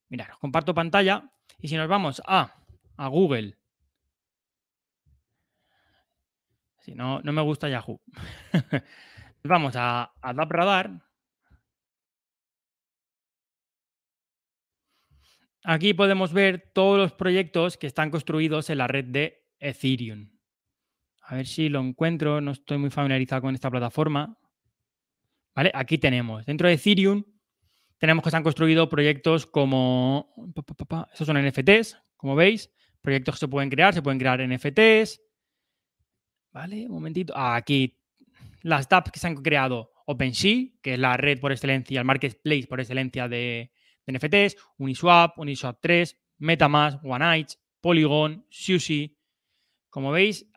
Mira, 0.09 0.29
os 0.33 0.39
comparto 0.39 0.73
pantalla 0.73 1.29
y 1.61 1.67
si 1.67 1.75
nos 1.77 1.87
vamos 1.87 2.23
a, 2.25 2.55
a 2.97 3.07
Google, 3.07 3.55
si 6.79 6.95
no, 6.95 7.21
no 7.21 7.31
me 7.33 7.41
gusta 7.43 7.69
Yahoo, 7.69 8.01
vamos 9.43 9.75
a, 9.75 10.11
a 10.19 10.33
Radar. 10.33 11.03
Aquí 15.63 15.93
podemos 15.93 16.33
ver 16.33 16.71
todos 16.73 16.97
los 16.97 17.13
proyectos 17.13 17.77
que 17.77 17.85
están 17.85 18.09
construidos 18.09 18.71
en 18.71 18.79
la 18.79 18.87
red 18.87 19.05
de 19.05 19.45
Ethereum. 19.59 20.31
A 21.21 21.35
ver 21.35 21.45
si 21.45 21.69
lo 21.69 21.81
encuentro, 21.81 22.41
no 22.41 22.51
estoy 22.51 22.79
muy 22.79 22.89
familiarizado 22.89 23.43
con 23.43 23.53
esta 23.53 23.69
plataforma. 23.69 24.39
¿Vale? 25.53 25.71
Aquí 25.75 25.99
tenemos, 25.99 26.45
dentro 26.45 26.67
de 26.67 26.75
Ethereum 26.75 27.36
tenemos 27.97 28.23
que 28.23 28.31
se 28.31 28.37
han 28.37 28.43
construido 28.43 28.89
proyectos 28.89 29.45
como, 29.45 30.33
estos 31.11 31.27
son 31.27 31.43
NFTs, 31.43 31.97
como 32.15 32.35
veis, 32.35 32.71
proyectos 33.01 33.35
que 33.35 33.39
se 33.39 33.47
pueden 33.47 33.69
crear, 33.69 33.93
se 33.93 34.01
pueden 34.01 34.19
crear 34.19 34.39
NFTs. 34.47 35.21
Vale, 36.51 36.85
un 36.85 36.93
momentito. 36.93 37.33
Ah, 37.35 37.55
aquí 37.55 37.99
las 38.63 38.89
dApps 38.89 39.11
que 39.11 39.19
se 39.19 39.27
han 39.27 39.35
creado 39.35 39.91
OpenSea, 40.05 40.65
que 40.81 40.93
es 40.93 40.99
la 40.99 41.17
red 41.17 41.39
por 41.39 41.51
excelencia, 41.51 41.99
el 41.99 42.05
marketplace 42.05 42.67
por 42.67 42.79
excelencia 42.79 43.27
de, 43.27 43.71
NFTs, 44.07 44.55
Uniswap, 44.77 45.37
Uniswap 45.37 45.79
3, 45.81 46.17
Metamask, 46.39 47.03
OneEdge, 47.03 47.57
Polygon, 47.81 48.45
Sushi. 48.49 49.15
Como 49.89 50.11
veis, 50.11 50.49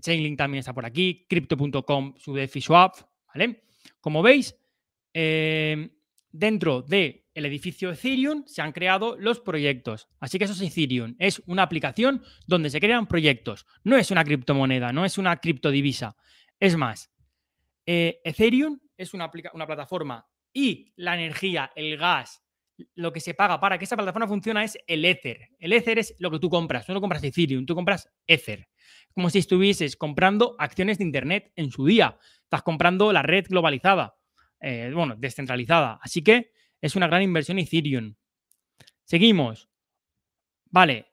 Chainlink 0.00 0.38
también 0.38 0.60
está 0.60 0.72
por 0.72 0.86
aquí, 0.86 1.26
Crypto.com, 1.28 2.14
su 2.16 2.34
DeFi 2.34 2.60
Swap, 2.60 2.96
¿vale? 3.26 3.64
Como 4.00 4.22
veis, 4.22 4.56
eh, 5.12 5.90
dentro 6.30 6.82
del 6.82 7.24
el 7.34 7.46
edificio 7.46 7.92
Ethereum 7.92 8.44
se 8.46 8.62
han 8.62 8.72
creado 8.72 9.16
los 9.16 9.40
proyectos. 9.40 10.08
Así 10.18 10.38
que 10.38 10.44
eso 10.44 10.54
es 10.54 10.60
Ethereum. 10.60 11.14
Es 11.18 11.40
una 11.46 11.62
aplicación 11.62 12.22
donde 12.46 12.70
se 12.70 12.80
crean 12.80 13.06
proyectos. 13.06 13.64
No 13.84 13.96
es 13.96 14.10
una 14.10 14.24
criptomoneda, 14.24 14.92
no 14.92 15.04
es 15.04 15.18
una 15.18 15.36
criptodivisa. 15.36 16.16
Es 16.58 16.76
más, 16.76 17.12
eh, 17.86 18.20
Ethereum 18.24 18.80
es 18.96 19.14
una, 19.14 19.30
plataforma 19.30 20.26
y 20.52 20.92
la 20.96 21.14
energía, 21.14 21.70
el 21.76 21.96
gas, 21.96 22.42
lo 22.94 23.12
que 23.12 23.20
se 23.20 23.34
paga 23.34 23.60
para 23.60 23.78
que 23.78 23.84
esa 23.84 23.96
plataforma 23.96 24.26
funcione 24.26 24.64
es 24.64 24.78
el 24.86 25.04
Ether. 25.04 25.48
El 25.58 25.72
Ether 25.72 25.98
es 25.98 26.14
lo 26.18 26.30
que 26.30 26.38
tú 26.38 26.50
compras, 26.50 26.88
no 26.88 27.00
compras 27.00 27.22
Ethereum, 27.22 27.64
tú 27.64 27.74
compras 27.74 28.10
Ether. 28.26 28.68
Como 29.12 29.30
si 29.30 29.38
estuvieses 29.38 29.96
comprando 29.96 30.56
acciones 30.58 30.98
de 30.98 31.04
Internet 31.04 31.52
en 31.56 31.70
su 31.70 31.86
día. 31.86 32.18
Estás 32.42 32.62
comprando 32.62 33.12
la 33.12 33.22
red 33.22 33.46
globalizada, 33.48 34.17
eh, 34.60 34.90
bueno, 34.94 35.14
descentralizada. 35.16 35.98
Así 36.02 36.22
que 36.22 36.52
es 36.80 36.96
una 36.96 37.06
gran 37.06 37.22
inversión 37.22 37.58
Ethereum. 37.58 38.14
Seguimos. 39.04 39.68
Vale. 40.66 41.06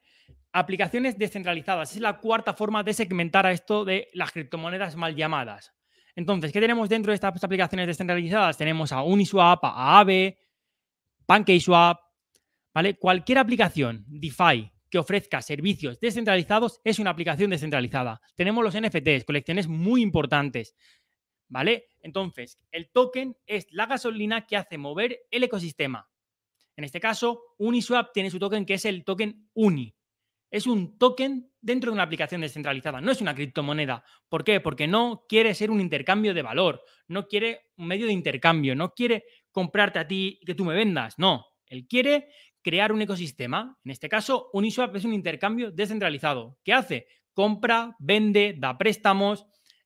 Aplicaciones 0.52 1.18
descentralizadas. 1.18 1.94
Es 1.96 2.02
la 2.02 2.18
cuarta 2.20 2.54
forma 2.54 2.84
de 2.84 2.94
segmentar 2.94 3.46
a 3.46 3.52
esto 3.52 3.84
de 3.84 4.10
las 4.14 4.32
criptomonedas 4.32 4.96
mal 4.96 5.16
llamadas. 5.16 5.74
Entonces, 6.16 6.54
¿qué 6.54 6.62
tenemos 6.62 6.88
dentro 6.88 7.12
de 7.12 7.16
estas 7.16 7.44
aplicaciones 7.44 7.88
descentralizadas? 7.88 8.58
Tenemos 8.58 8.92
a 8.94 9.04
Uniswap, 9.04 9.64
a 9.66 9.98
Aave, 9.98 10.38
PancakeSwap, 11.25 12.00
¿vale? 12.74 12.98
Cualquier 12.98 13.40
aplicación 13.40 14.06
DeFi 14.08 14.72
que 14.90 14.98
ofrezca 14.98 15.42
servicios 15.42 16.00
descentralizados 16.00 16.80
es 16.84 17.00
una 17.00 17.10
aplicación 17.10 17.50
descentralizada. 17.50 18.22
Tenemos 18.36 18.64
los 18.64 18.80
NFTs, 18.80 19.25
colecciones 19.25 19.68
muy 19.68 20.02
importantes, 20.02 20.74
¿vale? 21.48 21.88
Entonces, 22.02 22.60
el 22.72 22.90
token 22.92 23.38
es 23.46 23.68
la 23.72 23.86
gasolina 23.86 24.46
que 24.46 24.58
hace 24.58 24.78
mover 24.78 25.22
el 25.32 25.44
ecosistema. 25.44 26.10
En 26.75 26.84
este 26.84 27.00
caso, 27.00 27.56
Uniswap 27.58 28.12
tiene 28.14 28.30
su 28.30 28.40
token 28.40 28.66
que 28.66 28.75
es 28.75 28.86
el 28.86 29.04
token 29.04 29.50
UNI 29.54 29.96
es 30.56 30.68
un 30.68 30.98
token 30.98 31.52
dentro 31.62 31.92
de 31.92 31.96
una 31.96 32.04
aplicación 32.04 32.40
descentralizada, 32.40 33.02
no 33.02 33.12
es 33.12 33.20
una 33.20 33.36
criptomoneda. 33.36 34.06
¿Por 34.30 34.46
qué? 34.46 34.62
Porque 34.62 34.88
no 34.88 35.25
quiere 35.28 35.54
ser 35.54 35.70
un 35.70 35.82
intercambio 35.82 36.34
de 36.34 36.42
valor, 36.42 36.82
no 37.10 37.28
quiere 37.28 37.72
un 37.75 37.88
medio 37.88 38.06
de 38.06 38.14
intercambio, 38.14 38.74
no 38.74 38.94
quiere 38.94 39.25
comprarte 39.52 40.00
a 40.00 40.08
ti 40.08 40.40
y 40.42 40.46
que 40.46 40.56
tú 40.56 40.64
me 40.64 40.74
vendas, 40.74 41.16
no. 41.18 41.46
Él 41.68 41.88
quiere 41.88 42.30
crear 42.62 42.94
un 42.94 43.02
ecosistema. 43.02 43.78
En 43.84 43.92
este 43.92 44.08
caso, 44.08 44.50
Uniswap 44.54 44.96
es 44.96 45.04
un 45.04 45.14
intercambio 45.14 45.72
descentralizado. 45.72 46.58
¿Qué 46.64 46.72
hace? 46.72 47.08
Compra, 47.34 47.96
vende, 48.00 48.56
da 48.58 48.78
préstamos, 48.78 49.46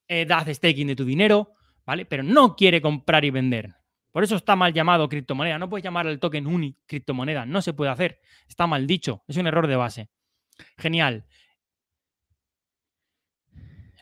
eh, 0.09 0.27
staking 0.53 0.87
de 0.87 0.95
tu 0.95 1.05
dinero, 1.05 1.53
¿vale? 1.85 2.05
Pero 2.05 2.23
no 2.23 2.55
quiere 2.55 2.81
comprar 2.81 3.23
y 3.23 3.29
vender. 3.29 3.75
Por 4.11 4.23
eso 4.23 4.35
está 4.35 4.55
mal 4.55 4.73
llamado 4.73 5.07
criptomoneda. 5.07 5.59
No 5.59 5.69
puedes 5.69 5.83
llamar 5.83 6.07
al 6.07 6.19
token 6.19 6.47
uni 6.47 6.75
criptomoneda. 6.87 7.45
No 7.45 7.61
se 7.61 7.73
puede 7.73 7.91
hacer. 7.91 8.19
Está 8.47 8.67
mal 8.67 8.87
dicho. 8.87 9.23
Es 9.27 9.37
un 9.37 9.47
error 9.47 9.67
de 9.67 9.75
base. 9.75 10.09
Genial. 10.77 11.25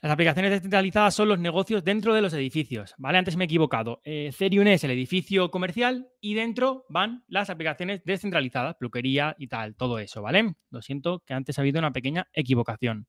Las 0.02 0.12
aplicaciones 0.12 0.52
descentralizadas 0.52 1.16
son 1.16 1.28
los 1.28 1.40
negocios 1.40 1.84
dentro 1.84 2.14
de 2.14 2.22
los 2.22 2.32
edificios, 2.34 2.94
¿vale? 2.98 3.18
Antes 3.18 3.36
me 3.36 3.44
he 3.44 3.46
equivocado. 3.46 4.00
Eh, 4.06 4.28
es 4.30 4.84
el 4.84 4.92
edificio 4.92 5.50
comercial 5.50 6.08
y 6.22 6.36
dentro 6.36 6.86
van 6.88 7.26
las 7.28 7.50
aplicaciones 7.50 8.04
descentralizadas, 8.06 8.76
peluquería 8.76 9.36
y 9.40 9.48
tal, 9.48 9.76
todo 9.76 9.98
eso, 10.00 10.22
¿vale? 10.22 10.56
Lo 10.70 10.82
siento 10.82 11.24
que 11.26 11.34
antes 11.34 11.58
ha 11.58 11.62
habido 11.62 11.80
una 11.80 11.92
pequeña 11.92 12.28
equivocación. 12.34 13.08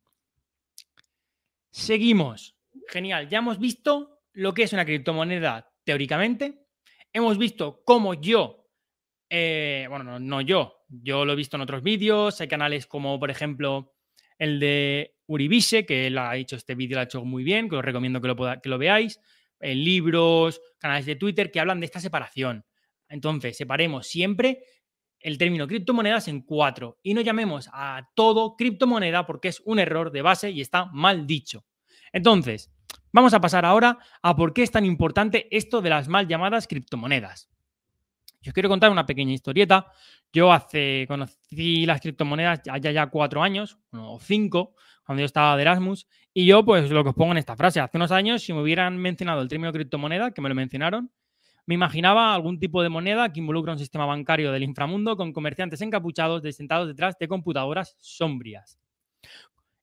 Seguimos. 1.71 2.58
Genial. 2.89 3.29
Ya 3.29 3.39
hemos 3.39 3.59
visto 3.59 4.21
lo 4.33 4.55
que 4.55 4.63
es 4.63 4.73
una 4.73 4.85
criptomoneda 4.85 5.73
teóricamente. 5.85 6.67
Hemos 7.13 7.39
visto 7.39 7.83
cómo 7.85 8.15
yo, 8.15 8.69
eh, 9.29 9.87
bueno, 9.89 10.21
no 10.21 10.41
yo, 10.41 10.85
yo 10.89 11.25
lo 11.25 11.33
he 11.33 11.37
visto 11.37 11.57
en 11.57 11.63
otros 11.63 11.83
vídeos, 11.83 12.41
hay 12.41 12.49
canales 12.49 12.87
como, 12.87 13.19
por 13.19 13.31
ejemplo, 13.31 13.95
el 14.39 14.61
de 14.61 15.17
Uribise, 15.27 15.85
que 15.85 16.07
él 16.07 16.19
ha 16.19 16.37
hecho 16.37 16.57
este 16.57 16.75
vídeo, 16.75 16.97
lo 16.97 17.01
ha 17.01 17.05
hecho 17.05 17.25
muy 17.25 17.43
bien, 17.43 17.69
que 17.69 17.77
os 17.77 17.85
recomiendo 17.85 18.21
que 18.21 18.69
lo, 18.69 18.79
veáis, 18.79 19.21
eh, 19.61 19.75
libros, 19.75 20.61
canales 20.79 21.07
de 21.07 21.17
Twitter 21.17 21.51
que 21.51 21.61
hablan 21.61 21.81
de 21.81 21.87
esta 21.87 22.01
separación. 22.01 22.65
Entonces, 23.09 23.57
separemos 23.57 24.07
siempre 24.07 24.63
el 25.21 25.37
término 25.37 25.67
criptomonedas 25.67 26.29
en 26.29 26.43
cuatro 26.43 26.99
y 27.03 27.15
no 27.15 27.21
llamemos 27.21 27.69
a 27.73 28.09
todo 28.15 28.55
criptomoneda 28.57 29.27
porque 29.27 29.49
es 29.49 29.61
un 29.65 29.79
error 29.79 30.13
de 30.13 30.23
base 30.23 30.51
y 30.51 30.61
está 30.61 30.87
mal 30.87 31.27
dicho. 31.27 31.65
Entonces, 32.13 32.73
vamos 33.13 33.35
a 33.35 33.41
pasar 33.41 33.65
ahora 33.65 33.99
a 34.23 34.37
por 34.37 34.53
qué 34.53 34.63
es 34.63 34.71
tan 34.71 34.85
importante 34.85 35.49
esto 35.57 35.81
de 35.81 35.91
las 35.91 36.09
mal 36.09 36.29
llamadas 36.29 36.67
criptomonedas. 36.67 37.49
Yo 38.41 38.51
os 38.51 38.55
quiero 38.55 38.69
contar 38.69 38.91
una 38.91 39.07
pequeña 39.07 39.33
historieta. 39.33 39.91
Yo 40.33 40.53
hace, 40.53 41.07
conocí 41.09 41.87
las 41.87 42.01
criptomonedas 42.01 42.61
ya, 42.65 42.79
ya, 42.79 43.07
cuatro 43.09 43.43
años, 43.43 43.79
o 43.93 44.19
cinco, 44.21 44.75
cuando 45.05 45.21
yo 45.21 45.27
estaba 45.27 45.57
de 45.57 45.63
Erasmus, 45.63 46.07
y 46.35 46.47
yo 46.47 46.65
pues 46.65 46.91
lo 46.91 47.03
que 47.03 47.11
os 47.11 47.17
pongo 47.17 47.33
en 47.33 47.39
esta 47.39 47.57
frase, 47.57 47.81
hace 47.81 47.97
unos 47.97 48.13
años 48.13 48.43
si 48.43 48.53
me 48.53 48.61
hubieran 48.61 48.97
mencionado 48.99 49.41
el 49.41 49.49
término 49.49 49.73
criptomoneda, 49.73 50.33
que 50.33 50.43
me 50.43 50.51
lo 50.51 50.55
mencionaron, 50.55 51.11
me 51.65 51.75
imaginaba 51.75 52.35
algún 52.35 52.59
tipo 52.59 52.83
de 52.83 52.89
moneda 52.89 53.33
que 53.33 53.41
involucra 53.41 53.73
un 53.73 53.79
sistema 53.79 54.07
bancario 54.07 54.53
del 54.53 54.63
inframundo 54.63 55.17
con 55.17 55.33
comerciantes 55.33 55.81
encapuchados 55.83 56.43
sentados 56.55 56.89
detrás 56.89 57.19
de 57.19 57.29
computadoras 57.29 57.97
sombrías. 57.99 58.79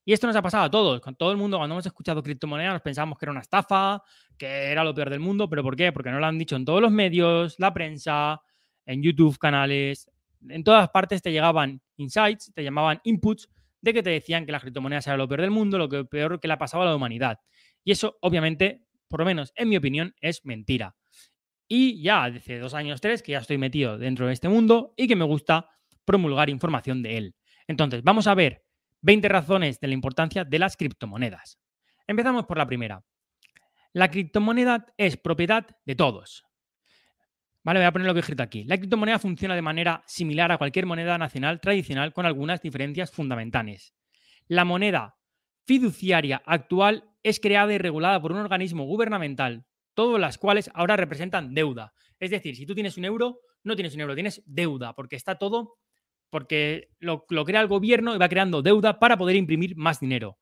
Y 0.08 0.14
esto 0.14 0.28
nos 0.28 0.36
ha 0.36 0.42
pasado 0.44 0.66
a 0.66 0.72
todos. 0.72 1.02
Con 1.02 1.16
todo 1.16 1.32
el 1.32 1.38
mundo, 1.38 1.58
cuando 1.58 1.74
hemos 1.74 1.86
escuchado 1.86 2.22
criptomonedas, 2.22 2.74
nos 2.74 2.82
pensábamos 2.84 3.18
que 3.18 3.26
era 3.26 3.32
una 3.32 3.42
estafa, 3.42 4.04
que 4.38 4.72
era 4.72 4.84
lo 4.84 4.94
peor 4.94 5.10
del 5.10 5.20
mundo. 5.20 5.50
¿Pero 5.50 5.64
por 5.64 5.76
qué? 5.76 5.92
Porque 5.92 6.12
no 6.12 6.20
lo 6.20 6.26
han 6.28 6.38
dicho 6.38 6.56
en 6.56 6.64
todos 6.64 6.80
los 6.80 6.92
medios, 6.92 7.56
la 7.58 7.74
prensa, 7.74 8.40
en 8.86 9.02
YouTube, 9.02 9.38
canales. 9.40 10.10
En 10.48 10.64
todas 10.64 10.90
partes 10.90 11.24
te 11.24 11.32
llegaban 11.32 11.82
insights, 11.98 12.52
te 12.54 12.64
llamaban 12.64 13.02
inputs 13.04 13.50
de 13.82 13.94
que 13.94 14.04
te 14.04 14.12
decían 14.12 14.46
que 14.46 14.52
las 14.52 14.62
criptomonedas 14.62 15.08
era 15.08 15.18
lo 15.18 15.28
peor 15.28 15.42
del 15.42 15.52
mundo, 15.52 15.80
lo 15.80 15.90
que 15.90 16.06
peor 16.06 16.40
que 16.40 16.48
le 16.48 16.54
ha 16.54 16.58
pasado 16.60 16.84
a 16.84 16.86
la 16.86 16.96
humanidad. 16.96 17.40
Y 17.84 17.92
eso, 17.92 18.18
obviamente, 18.22 18.84
por 19.08 19.22
lo 19.22 19.26
menos 19.26 19.54
en 19.56 19.70
mi 19.70 19.78
opinión, 19.78 20.14
es 20.22 20.46
mentira. 20.46 20.96
Y 21.68 22.02
ya 22.04 22.30
desde 22.30 22.60
dos 22.60 22.76
años, 22.76 23.02
tres, 23.02 23.24
que 23.24 23.32
ya 23.32 23.40
estoy 23.40 23.58
metido 23.58 23.98
dentro 23.98 24.28
de 24.28 24.34
este 24.34 24.50
mundo 24.50 24.94
y 24.98 25.08
que 25.08 25.16
me 25.16 25.26
gusta 25.26 25.68
promulgar 26.04 26.50
información 26.52 27.02
de 27.02 27.18
él. 27.18 27.36
Entonces, 27.68 28.04
vamos 28.04 28.28
a 28.28 28.36
ver 28.36 28.65
20 29.06 29.30
razones 29.30 29.80
de 29.80 29.88
la 29.88 29.94
importancia 29.94 30.44
de 30.46 30.58
las 30.58 30.78
criptomonedas. 30.78 31.60
Empezamos 32.08 32.48
por 32.48 32.58
la 32.58 32.66
primera. 32.66 33.06
La 33.94 34.10
criptomoneda 34.10 34.88
es 34.98 35.16
propiedad 35.16 35.68
de 35.86 35.94
todos. 35.96 36.44
Vale, 37.64 37.82
voy 37.82 37.86
a 37.86 37.92
poner 37.92 38.08
lo 38.08 38.16
que 38.16 38.18
he 38.18 38.22
escrito 38.22 38.42
aquí. 38.42 38.64
La 38.64 38.80
criptomoneda 38.80 39.20
funciona 39.20 39.54
de 39.54 39.62
manera 39.62 40.04
similar 40.08 40.52
a 40.52 40.58
cualquier 40.58 40.88
moneda 40.88 41.20
nacional 41.20 41.62
tradicional 41.62 42.14
con 42.14 42.26
algunas 42.26 42.64
diferencias 42.64 43.12
fundamentales. 43.12 43.94
La 44.48 44.66
moneda 44.66 45.20
fiduciaria 45.68 46.42
actual 46.44 47.04
es 47.22 47.40
creada 47.40 47.76
y 47.76 47.78
regulada 47.78 48.20
por 48.20 48.32
un 48.32 48.40
organismo 48.40 48.86
gubernamental, 48.86 49.68
todas 49.94 50.20
las 50.20 50.40
cuales 50.40 50.72
ahora 50.74 50.98
representan 50.98 51.54
deuda. 51.54 51.94
Es 52.20 52.32
decir, 52.32 52.56
si 52.56 52.66
tú 52.66 52.74
tienes 52.74 52.98
un 52.98 53.06
euro, 53.06 53.42
no 53.64 53.76
tienes 53.76 53.94
un 53.94 54.02
euro, 54.02 54.16
tienes 54.16 54.42
deuda, 54.48 54.96
porque 54.96 55.16
está 55.16 55.36
todo 55.36 55.76
porque 56.36 56.90
lo, 57.00 57.26
crea 57.26 57.62
el 57.62 57.68
gobierno 57.68 58.14
y 58.14 58.18
va 58.18 58.28
creando 58.28 58.62
deuda 58.62 59.00
para 59.00 59.16
poder 59.16 59.38
imprimir 59.38 59.78
más 59.78 60.02
dinero. 60.02 60.38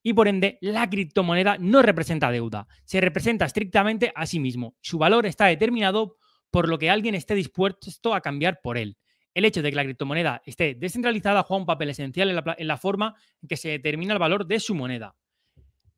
Y 0.00 0.12
por 0.12 0.28
ende, 0.28 0.56
la 0.60 0.88
criptomoneda 0.88 1.56
no 1.58 1.82
representa 1.82 2.30
deuda, 2.30 2.68
se 2.84 3.00
representa 3.00 3.44
estrictamente 3.44 4.12
a 4.14 4.24
sí 4.26 4.38
mismo. 4.38 4.76
Su 4.82 4.98
valor 4.98 5.26
está 5.26 5.46
determinado 5.46 6.16
por 6.52 6.68
lo 6.68 6.78
que 6.78 6.90
alguien 6.90 7.16
esté 7.16 7.34
dispuesto 7.34 8.14
a 8.14 8.20
cambiar 8.20 8.60
por 8.62 8.78
él. 8.78 8.96
El 9.34 9.44
hecho 9.44 9.62
de 9.62 9.70
que 9.70 9.74
la 9.74 9.82
criptomoneda 9.82 10.42
esté 10.46 10.76
descentralizada 10.76 11.42
juega 11.42 11.60
un 11.62 11.66
papel 11.66 11.90
esencial 11.90 12.30
en 12.30 12.68
la, 12.68 12.76
forma 12.76 13.16
en 13.42 13.48
que 13.48 13.56
se 13.56 13.70
determina 13.70 14.12
el 14.12 14.20
valor 14.20 14.46
de 14.46 14.60
su 14.60 14.76
moneda. 14.76 15.16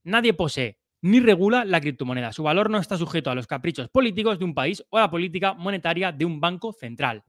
Nadie 0.05 0.33
posee 0.33 0.79
ni 1.03 1.21
regula 1.21 1.67
la 1.67 1.83
criptomoneda. 1.83 2.33
Su 2.33 2.45
valor 2.45 2.71
no 2.71 2.79
está 2.79 2.97
sujeto 2.97 3.31
a 3.31 3.35
los 3.35 3.47
caprichos 3.47 3.91
políticos 3.91 4.39
de 4.39 4.47
un 4.47 4.55
país 4.55 4.83
o 4.89 4.97
a 4.97 5.03
la 5.03 5.11
política 5.11 5.53
monetaria 5.53 6.13
de 6.13 6.25
un 6.25 6.41
banco 6.41 6.73
central. 6.73 7.25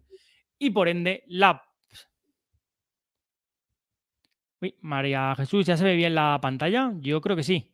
Y 0.58 0.70
por 0.70 0.88
ende, 0.88 1.26
la 1.28 1.62
María 4.82 5.34
Jesús, 5.36 5.66
¿ya 5.66 5.78
se 5.78 5.84
ve 5.84 5.96
bien 5.96 6.16
la 6.16 6.40
pantalla? 6.42 6.94
Yo 7.00 7.22
creo 7.22 7.36
que 7.36 7.44
sí. 7.44 7.72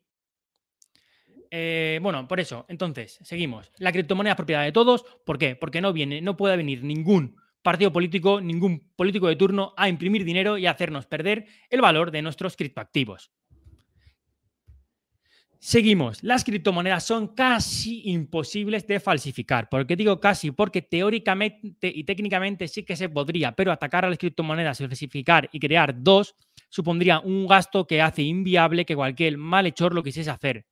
Eh, 1.50 2.00
bueno, 2.02 2.28
por 2.28 2.40
eso, 2.40 2.66
entonces, 2.70 3.20
seguimos. 3.24 3.72
La 3.78 3.92
criptomoneda 3.92 4.34
es 4.34 4.38
propiedad 4.38 4.64
de 4.64 4.72
todos. 4.72 5.04
¿Por 5.26 5.38
qué? 5.38 5.56
Porque 5.56 5.82
no 5.82 5.92
viene, 5.92 6.22
no 6.22 6.38
puede 6.38 6.56
venir 6.56 6.84
ningún 6.84 7.36
partido 7.62 7.92
político, 7.92 8.42
ningún 8.42 8.92
político 8.96 9.28
de 9.28 9.36
turno 9.36 9.74
a 9.78 9.90
imprimir 9.90 10.24
dinero 10.24 10.58
y 10.58 10.66
hacernos 10.66 11.06
perder 11.06 11.46
el 11.70 11.82
valor 11.82 12.12
de 12.12 12.22
nuestros 12.22 12.56
criptoactivos. 12.56 13.32
Seguimos. 15.64 16.24
Las 16.24 16.44
criptomonedas 16.44 17.06
son 17.06 17.36
casi 17.36 18.02
imposibles 18.10 18.88
de 18.88 19.00
falsificar. 19.00 19.70
¿Por 19.70 19.86
qué 19.86 19.96
digo 19.96 20.20
casi? 20.20 20.50
Porque 20.50 20.82
teóricamente 20.82 21.88
y 21.88 22.04
técnicamente 22.04 22.68
sí 22.68 22.82
que 22.82 22.96
se 22.96 23.10
podría, 23.10 23.52
pero 23.52 23.72
atacar 23.72 24.04
a 24.04 24.10
las 24.10 24.18
criptomonedas, 24.18 24.80
falsificar 24.80 25.48
y 25.52 25.60
crear 25.60 26.02
dos 26.02 26.36
supondría 26.68 27.20
un 27.20 27.46
gasto 27.46 27.86
que 27.86 28.02
hace 28.02 28.24
inviable 28.24 28.86
que 28.86 28.96
cualquier 28.96 29.38
malhechor 29.38 29.94
lo 29.94 30.02
quisiese 30.02 30.32
hacer. 30.32 30.66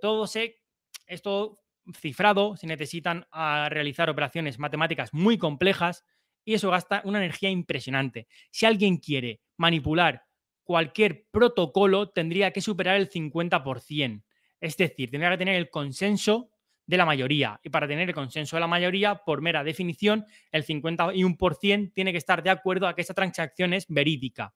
Todo 0.00 0.26
se, 0.26 0.62
esto 1.06 1.60
cifrado, 2.00 2.56
se 2.56 2.66
necesitan 2.66 3.26
a 3.30 3.68
realizar 3.68 4.08
operaciones 4.08 4.58
matemáticas 4.58 5.12
muy 5.12 5.36
complejas 5.36 6.06
y 6.42 6.54
eso 6.54 6.70
gasta 6.70 7.02
una 7.04 7.18
energía 7.18 7.50
impresionante. 7.50 8.28
Si 8.50 8.64
alguien 8.64 8.96
quiere 8.96 9.42
manipular 9.58 10.25
cualquier 10.66 11.26
protocolo, 11.30 12.10
tendría 12.10 12.50
que 12.50 12.60
superar 12.60 12.96
el 12.96 13.08
50%. 13.08 14.24
Es 14.60 14.76
decir, 14.76 15.10
tendría 15.10 15.30
que 15.30 15.38
tener 15.38 15.54
el 15.54 15.70
consenso 15.70 16.50
de 16.86 16.96
la 16.96 17.06
mayoría. 17.06 17.60
Y 17.62 17.70
para 17.70 17.86
tener 17.86 18.08
el 18.08 18.14
consenso 18.14 18.56
de 18.56 18.60
la 18.60 18.66
mayoría, 18.66 19.22
por 19.24 19.40
mera 19.40 19.62
definición, 19.62 20.26
el 20.50 20.66
51% 20.66 21.92
tiene 21.94 22.12
que 22.12 22.18
estar 22.18 22.42
de 22.42 22.50
acuerdo 22.50 22.88
a 22.88 22.94
que 22.94 23.02
esa 23.02 23.14
transacción 23.14 23.72
es 23.74 23.86
verídica. 23.88 24.54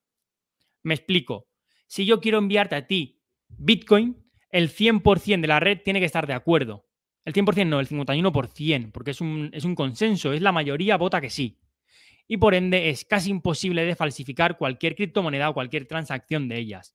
Me 0.83 0.95
explico. 0.95 1.49
Si 1.87 2.05
yo 2.05 2.21
quiero 2.21 2.39
enviarte 2.39 2.75
a 2.75 2.87
ti 2.87 3.21
Bitcoin, 3.49 4.17
el 4.51 4.69
100% 4.69 5.41
de 5.41 5.49
la 5.49 5.61
red 5.61 5.79
tiene 5.85 6.01
que 6.01 6.07
estar 6.07 6.27
de 6.27 6.35
acuerdo. 6.35 6.87
El 7.25 7.35
100% 7.35 7.67
no, 7.67 7.79
el 7.79 7.89
51%, 7.89 8.91
porque 8.91 9.13
es 9.13 9.21
un, 9.21 9.51
es 9.53 9.65
un 9.65 9.77
consenso, 9.77 10.33
es 10.33 10.43
la 10.43 10.53
mayoría 10.53 10.97
vota 10.97 11.21
que 11.21 11.31
sí. 11.31 11.61
Y 12.31 12.37
por 12.37 12.55
ende 12.55 12.91
es 12.91 13.05
casi 13.05 13.29
imposible 13.29 13.85
de 13.85 13.97
falsificar 13.97 14.57
cualquier 14.57 14.95
criptomoneda 14.95 15.51
o 15.51 15.53
cualquier 15.53 15.87
transacción 15.87 16.49
de 16.49 16.59
ellas. 16.59 16.95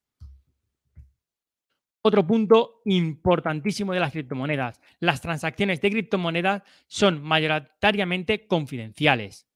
Otro 2.00 2.26
punto 2.26 2.80
importantísimo 2.86 3.92
de 3.92 4.00
las 4.00 4.12
criptomonedas. 4.12 4.80
Las 4.98 5.20
transacciones 5.20 5.82
de 5.82 5.90
criptomonedas 5.90 6.62
son 6.86 7.22
mayoritariamente 7.22 8.46
confidenciales. 8.46 9.46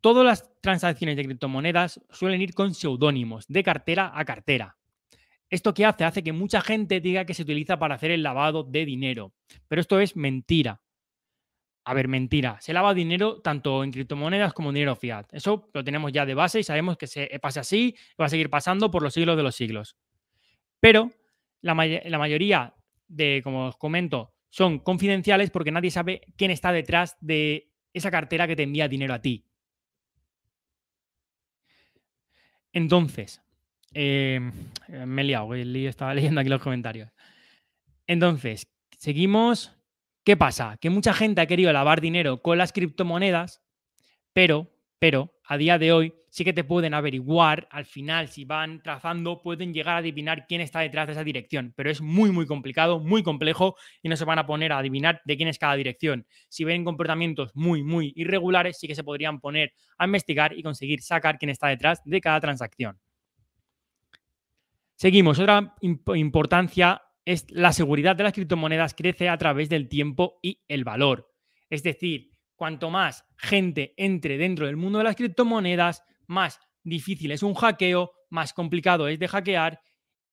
Todas 0.00 0.24
las 0.24 0.60
transacciones 0.60 1.16
de 1.16 1.24
criptomonedas 1.24 2.00
suelen 2.10 2.40
ir 2.40 2.54
con 2.54 2.72
seudónimos, 2.72 3.48
de 3.48 3.64
cartera 3.64 4.12
a 4.14 4.24
cartera. 4.24 4.76
¿Esto 5.50 5.74
qué 5.74 5.84
hace? 5.84 6.04
Hace 6.04 6.22
que 6.22 6.32
mucha 6.32 6.60
gente 6.60 7.00
diga 7.00 7.24
que 7.24 7.34
se 7.34 7.42
utiliza 7.42 7.76
para 7.76 7.96
hacer 7.96 8.12
el 8.12 8.22
lavado 8.22 8.62
de 8.62 8.84
dinero. 8.84 9.32
Pero 9.66 9.80
esto 9.80 9.98
es 9.98 10.14
mentira. 10.14 10.80
A 11.84 11.94
ver, 11.94 12.06
mentira. 12.06 12.58
Se 12.60 12.72
lava 12.72 12.94
dinero 12.94 13.40
tanto 13.40 13.82
en 13.82 13.90
criptomonedas 13.90 14.52
como 14.52 14.70
en 14.70 14.74
dinero 14.74 14.94
fiat. 14.94 15.26
Eso 15.32 15.68
lo 15.74 15.82
tenemos 15.82 16.12
ya 16.12 16.24
de 16.24 16.34
base 16.34 16.60
y 16.60 16.62
sabemos 16.62 16.96
que 16.96 17.06
se 17.06 17.26
pasa 17.40 17.60
así 17.60 17.96
y 17.96 18.20
va 18.20 18.26
a 18.26 18.28
seguir 18.28 18.50
pasando 18.50 18.90
por 18.90 19.02
los 19.02 19.14
siglos 19.14 19.36
de 19.36 19.42
los 19.42 19.56
siglos. 19.56 19.96
Pero 20.78 21.10
la, 21.60 21.74
mayoría 21.74 22.74
de, 23.08 23.40
como 23.42 23.66
os 23.66 23.76
comento, 23.76 24.34
son 24.50 24.80
confidenciales 24.80 25.50
porque 25.50 25.70
nadie 25.70 25.90
sabe 25.90 26.22
quién 26.36 26.50
está 26.50 26.72
detrás 26.72 27.16
de 27.20 27.72
esa 27.92 28.10
cartera 28.10 28.46
que 28.46 28.56
te 28.56 28.64
envía 28.64 28.88
dinero 28.88 29.14
a 29.14 29.22
ti. 29.22 29.44
Entonces, 32.72 33.42
em, 33.92 34.52
me 35.06 35.22
he 35.22 35.24
liado, 35.24 35.54
estaba 35.54 36.14
leyendo 36.14 36.40
aquí 36.40 36.48
los 36.50 36.62
comentarios. 36.62 37.10
Entonces, 38.06 38.66
seguimos. 38.98 39.72
¿Qué 40.24 40.36
pasa? 40.36 40.76
Que 40.80 40.88
mucha 40.88 41.14
gente 41.14 41.40
ha 41.40 41.46
querido 41.46 41.72
lavar 41.72 42.00
dinero 42.00 42.42
con 42.42 42.56
las 42.56 42.72
criptomonedas, 42.72 43.60
pero, 44.32 44.70
pero, 45.00 45.34
a 45.44 45.56
día 45.56 45.78
de 45.78 45.92
hoy 45.92 46.14
sí 46.30 46.44
que 46.44 46.52
te 46.52 46.62
pueden 46.62 46.94
averiguar, 46.94 47.66
al 47.72 47.86
final, 47.86 48.28
si 48.28 48.44
van 48.44 48.82
trazando, 48.82 49.42
pueden 49.42 49.74
llegar 49.74 49.96
a 49.96 49.98
adivinar 49.98 50.46
quién 50.46 50.60
está 50.60 50.78
detrás 50.80 51.08
de 51.08 51.14
esa 51.14 51.24
dirección, 51.24 51.74
pero 51.76 51.90
es 51.90 52.00
muy, 52.00 52.30
muy 52.30 52.46
complicado, 52.46 53.00
muy 53.00 53.24
complejo 53.24 53.74
y 54.00 54.08
no 54.08 54.16
se 54.16 54.24
van 54.24 54.38
a 54.38 54.46
poner 54.46 54.72
a 54.72 54.78
adivinar 54.78 55.20
de 55.24 55.36
quién 55.36 55.48
es 55.48 55.58
cada 55.58 55.74
dirección. 55.74 56.24
Si 56.48 56.62
ven 56.62 56.84
comportamientos 56.84 57.50
muy, 57.54 57.82
muy 57.82 58.12
irregulares, 58.14 58.78
sí 58.78 58.86
que 58.86 58.94
se 58.94 59.04
podrían 59.04 59.40
poner 59.40 59.72
a 59.98 60.06
investigar 60.06 60.56
y 60.56 60.62
conseguir 60.62 61.02
sacar 61.02 61.36
quién 61.36 61.50
está 61.50 61.66
detrás 61.66 62.00
de 62.04 62.20
cada 62.20 62.40
transacción. 62.40 62.98
Seguimos. 64.94 65.40
Otra 65.40 65.74
importancia 66.14 67.02
es 67.24 67.46
la 67.50 67.72
seguridad 67.72 68.16
de 68.16 68.24
las 68.24 68.32
criptomonedas 68.32 68.94
crece 68.94 69.28
a 69.28 69.38
través 69.38 69.68
del 69.68 69.88
tiempo 69.88 70.38
y 70.42 70.62
el 70.68 70.84
valor. 70.84 71.32
Es 71.70 71.82
decir, 71.82 72.30
cuanto 72.56 72.90
más 72.90 73.24
gente 73.36 73.94
entre 73.96 74.38
dentro 74.38 74.66
del 74.66 74.76
mundo 74.76 74.98
de 74.98 75.04
las 75.04 75.16
criptomonedas, 75.16 76.02
más 76.26 76.60
difícil 76.82 77.32
es 77.32 77.42
un 77.42 77.54
hackeo, 77.54 78.12
más 78.30 78.52
complicado 78.52 79.08
es 79.08 79.18
de 79.18 79.28
hackear 79.28 79.80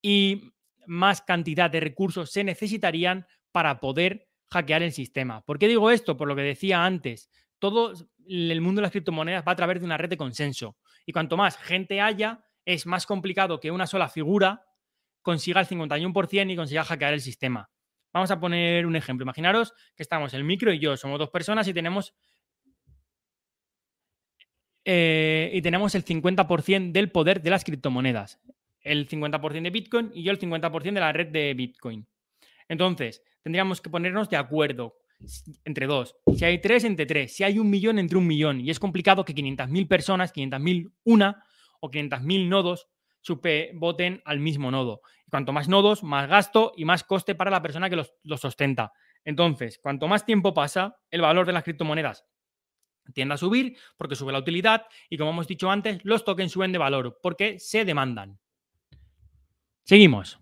y 0.02 0.52
más 0.88 1.22
cantidad 1.22 1.70
de 1.70 1.80
recursos 1.80 2.32
se 2.32 2.44
necesitarían 2.44 3.28
para 3.52 3.80
poder 3.80 4.28
hackear 4.50 4.84
el 4.84 4.92
sistema. 4.92 5.42
¿Por 5.46 5.60
qué 5.60 5.68
digo 5.68 5.92
esto? 5.92 6.18
Por 6.18 6.28
lo 6.28 6.36
que 6.36 6.42
decía 6.42 6.84
antes, 6.84 7.30
todo 7.60 7.94
el 8.28 8.62
mundo 8.62 8.80
de 8.80 8.84
las 8.84 8.92
criptomonedas 8.92 9.44
va 9.48 9.52
a 9.52 9.56
través 9.56 9.80
de 9.80 9.86
una 9.86 9.98
red 9.98 10.10
de 10.10 10.18
consenso. 10.18 10.78
Y 11.06 11.12
cuanto 11.12 11.38
más 11.38 11.58
gente 11.58 12.02
haya, 12.02 12.44
es 12.66 12.86
más 12.86 13.06
complicado 13.06 13.60
que 13.60 13.72
una 13.72 13.88
sola 13.88 14.10
figura 14.10 14.64
consiga 15.30 15.62
el 15.62 15.68
51% 15.68 16.52
y 16.52 16.56
consiga 16.56 16.84
hackear 16.84 17.14
el 17.14 17.22
sistema. 17.22 17.70
Vamos 18.12 18.32
a 18.32 18.40
poner 18.40 18.88
un 18.88 18.96
ejemplo. 18.96 19.24
Imaginaros 19.24 19.74
que 19.96 20.02
estamos 20.02 20.34
el 20.34 20.44
micro 20.44 20.74
y 20.74 20.80
yo, 20.80 20.98
somos 20.98 21.20
dos 21.20 21.30
personas 21.30 21.68
y 21.68 21.74
tenemos, 21.74 22.16
eh, 24.84 25.52
y 25.54 25.62
tenemos 25.62 25.94
el 25.94 26.04
50% 26.04 26.92
del 26.92 27.12
poder 27.12 27.44
de 27.44 27.52
las 27.52 27.64
criptomonedas. 27.64 28.40
El 28.82 29.08
50% 29.08 29.62
de 29.62 29.70
Bitcoin 29.70 30.12
y 30.16 30.24
yo 30.24 30.32
el 30.32 30.40
50% 30.40 30.94
de 30.96 31.00
la 31.00 31.14
red 31.14 31.28
de 31.28 31.54
Bitcoin. 31.54 32.08
Entonces, 32.68 33.22
tendríamos 33.44 33.82
que 33.82 33.92
ponernos 33.92 34.32
de 34.32 34.38
acuerdo 34.38 34.96
entre 35.64 35.86
dos. 35.86 36.16
Si 36.36 36.44
hay 36.44 36.60
tres, 36.60 36.86
entre 36.86 37.06
tres. 37.06 37.36
Si 37.36 37.44
hay 37.44 37.60
un 37.60 37.70
millón, 37.70 38.00
entre 38.00 38.18
un 38.18 38.26
millón. 38.26 38.62
Y 38.62 38.72
es 38.72 38.80
complicado 38.80 39.24
que 39.26 39.36
500.000 39.36 39.88
personas, 39.88 40.34
500.000 40.34 40.92
una 41.04 41.44
o 41.82 41.92
500.000 41.92 42.48
nodos 42.48 42.88
voten 43.74 44.22
al 44.26 44.40
mismo 44.40 44.72
nodo. 44.72 45.02
Cuanto 45.30 45.54
más 45.54 45.68
nodos, 45.68 46.04
más 46.04 46.28
gasto 46.28 46.74
y 46.76 46.86
más 46.86 47.04
coste 47.04 47.36
para 47.36 47.52
la 47.52 47.62
persona 47.62 47.90
que 47.90 47.96
los, 47.96 48.14
los 48.24 48.42
sostenta. 48.42 48.94
Entonces, 49.24 49.80
cuanto 49.82 50.08
más 50.08 50.26
tiempo 50.26 50.54
pasa, 50.54 50.98
el 51.12 51.22
valor 51.22 51.46
de 51.46 51.54
las 51.54 51.64
criptomonedas 51.64 52.26
tiende 53.14 53.34
a 53.34 53.38
subir 53.38 53.78
porque 53.98 54.16
sube 54.16 54.32
la 54.32 54.40
utilidad 54.40 54.86
y 55.10 55.18
como 55.18 55.32
hemos 55.32 55.48
dicho 55.48 55.70
antes, 55.70 56.00
los 56.04 56.24
tokens 56.24 56.52
suben 56.52 56.72
de 56.72 56.78
valor 56.78 57.20
porque 57.22 57.60
se 57.60 57.86
demandan. 57.86 58.40
Seguimos. 59.84 60.40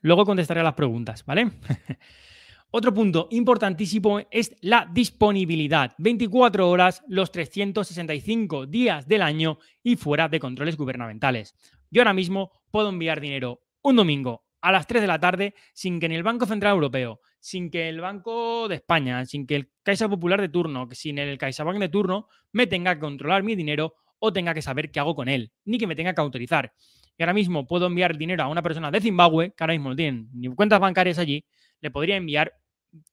Luego 0.00 0.24
contestaré 0.24 0.60
a 0.60 0.64
las 0.64 0.74
preguntas, 0.74 1.24
¿vale? 1.24 1.50
Otro 2.70 2.92
punto 2.92 3.28
importantísimo 3.30 4.20
es 4.30 4.56
la 4.60 4.88
disponibilidad. 4.92 5.94
24 5.98 6.68
horas 6.68 7.04
los 7.06 7.30
365 7.30 8.66
días 8.66 9.06
del 9.06 9.22
año 9.22 9.58
y 9.82 9.96
fuera 9.96 10.28
de 10.28 10.40
controles 10.40 10.76
gubernamentales. 10.76 11.54
Yo 11.90 12.02
ahora 12.02 12.14
mismo 12.14 12.52
puedo 12.70 12.88
enviar 12.88 13.20
dinero 13.20 13.60
un 13.82 13.96
domingo 13.96 14.44
a 14.60 14.72
las 14.72 14.86
3 14.86 15.02
de 15.02 15.08
la 15.08 15.20
tarde 15.20 15.54
sin 15.74 16.00
que 16.00 16.08
ni 16.08 16.14
el 16.14 16.22
Banco 16.22 16.46
Central 16.46 16.72
Europeo, 16.72 17.20
sin 17.38 17.70
que 17.70 17.88
el 17.90 18.00
Banco 18.00 18.66
de 18.66 18.76
España, 18.76 19.26
sin 19.26 19.46
que 19.46 19.56
el 19.56 19.70
Caixa 19.82 20.08
Popular 20.08 20.40
de 20.40 20.48
turno, 20.48 20.88
sin 20.92 21.18
el 21.18 21.36
CaixaBank 21.36 21.78
de 21.78 21.90
turno 21.90 22.28
me 22.52 22.66
tenga 22.66 22.94
que 22.94 23.00
controlar 23.00 23.42
mi 23.42 23.54
dinero 23.54 23.94
o 24.18 24.32
tenga 24.32 24.54
que 24.54 24.62
saber 24.62 24.90
qué 24.90 25.00
hago 25.00 25.14
con 25.14 25.28
él, 25.28 25.52
ni 25.66 25.76
que 25.76 25.86
me 25.86 25.94
tenga 25.94 26.14
que 26.14 26.20
autorizar. 26.22 26.72
Y 27.18 27.22
ahora 27.22 27.34
mismo 27.34 27.66
puedo 27.66 27.86
enviar 27.86 28.16
dinero 28.16 28.42
a 28.42 28.48
una 28.48 28.62
persona 28.62 28.90
de 28.90 29.02
Zimbabue, 29.02 29.52
que 29.54 29.62
ahora 29.62 29.74
mismo 29.74 29.90
no 29.90 29.96
tienen 29.96 30.30
ni 30.32 30.48
cuentas 30.54 30.80
bancarias 30.80 31.18
allí, 31.18 31.44
le 31.80 31.90
podría 31.90 32.16
enviar 32.16 32.54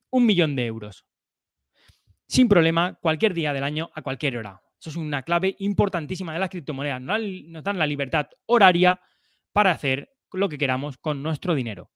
un 0.09 0.25
millón 0.25 0.55
de 0.55 0.65
euros. 0.65 1.05
Sin 2.27 2.47
problema, 2.47 2.97
cualquier 3.01 3.33
día 3.33 3.51
del 3.51 3.65
año, 3.65 3.91
a 3.93 4.01
cualquier 4.01 4.37
hora. 4.37 4.61
Eso 4.81 4.89
es 4.89 4.95
una 4.95 5.21
clave 5.21 5.55
importantísima 5.59 6.33
de 6.33 6.39
las 6.39 6.49
criptomonedas. 6.49 6.99
Nos 6.99 7.63
dan 7.63 7.77
la 7.77 7.85
libertad 7.85 8.27
horaria 8.47 8.99
para 9.53 9.69
hacer 9.69 10.11
lo 10.31 10.49
que 10.49 10.57
queramos 10.57 10.97
con 10.97 11.21
nuestro 11.21 11.53
dinero. 11.53 11.91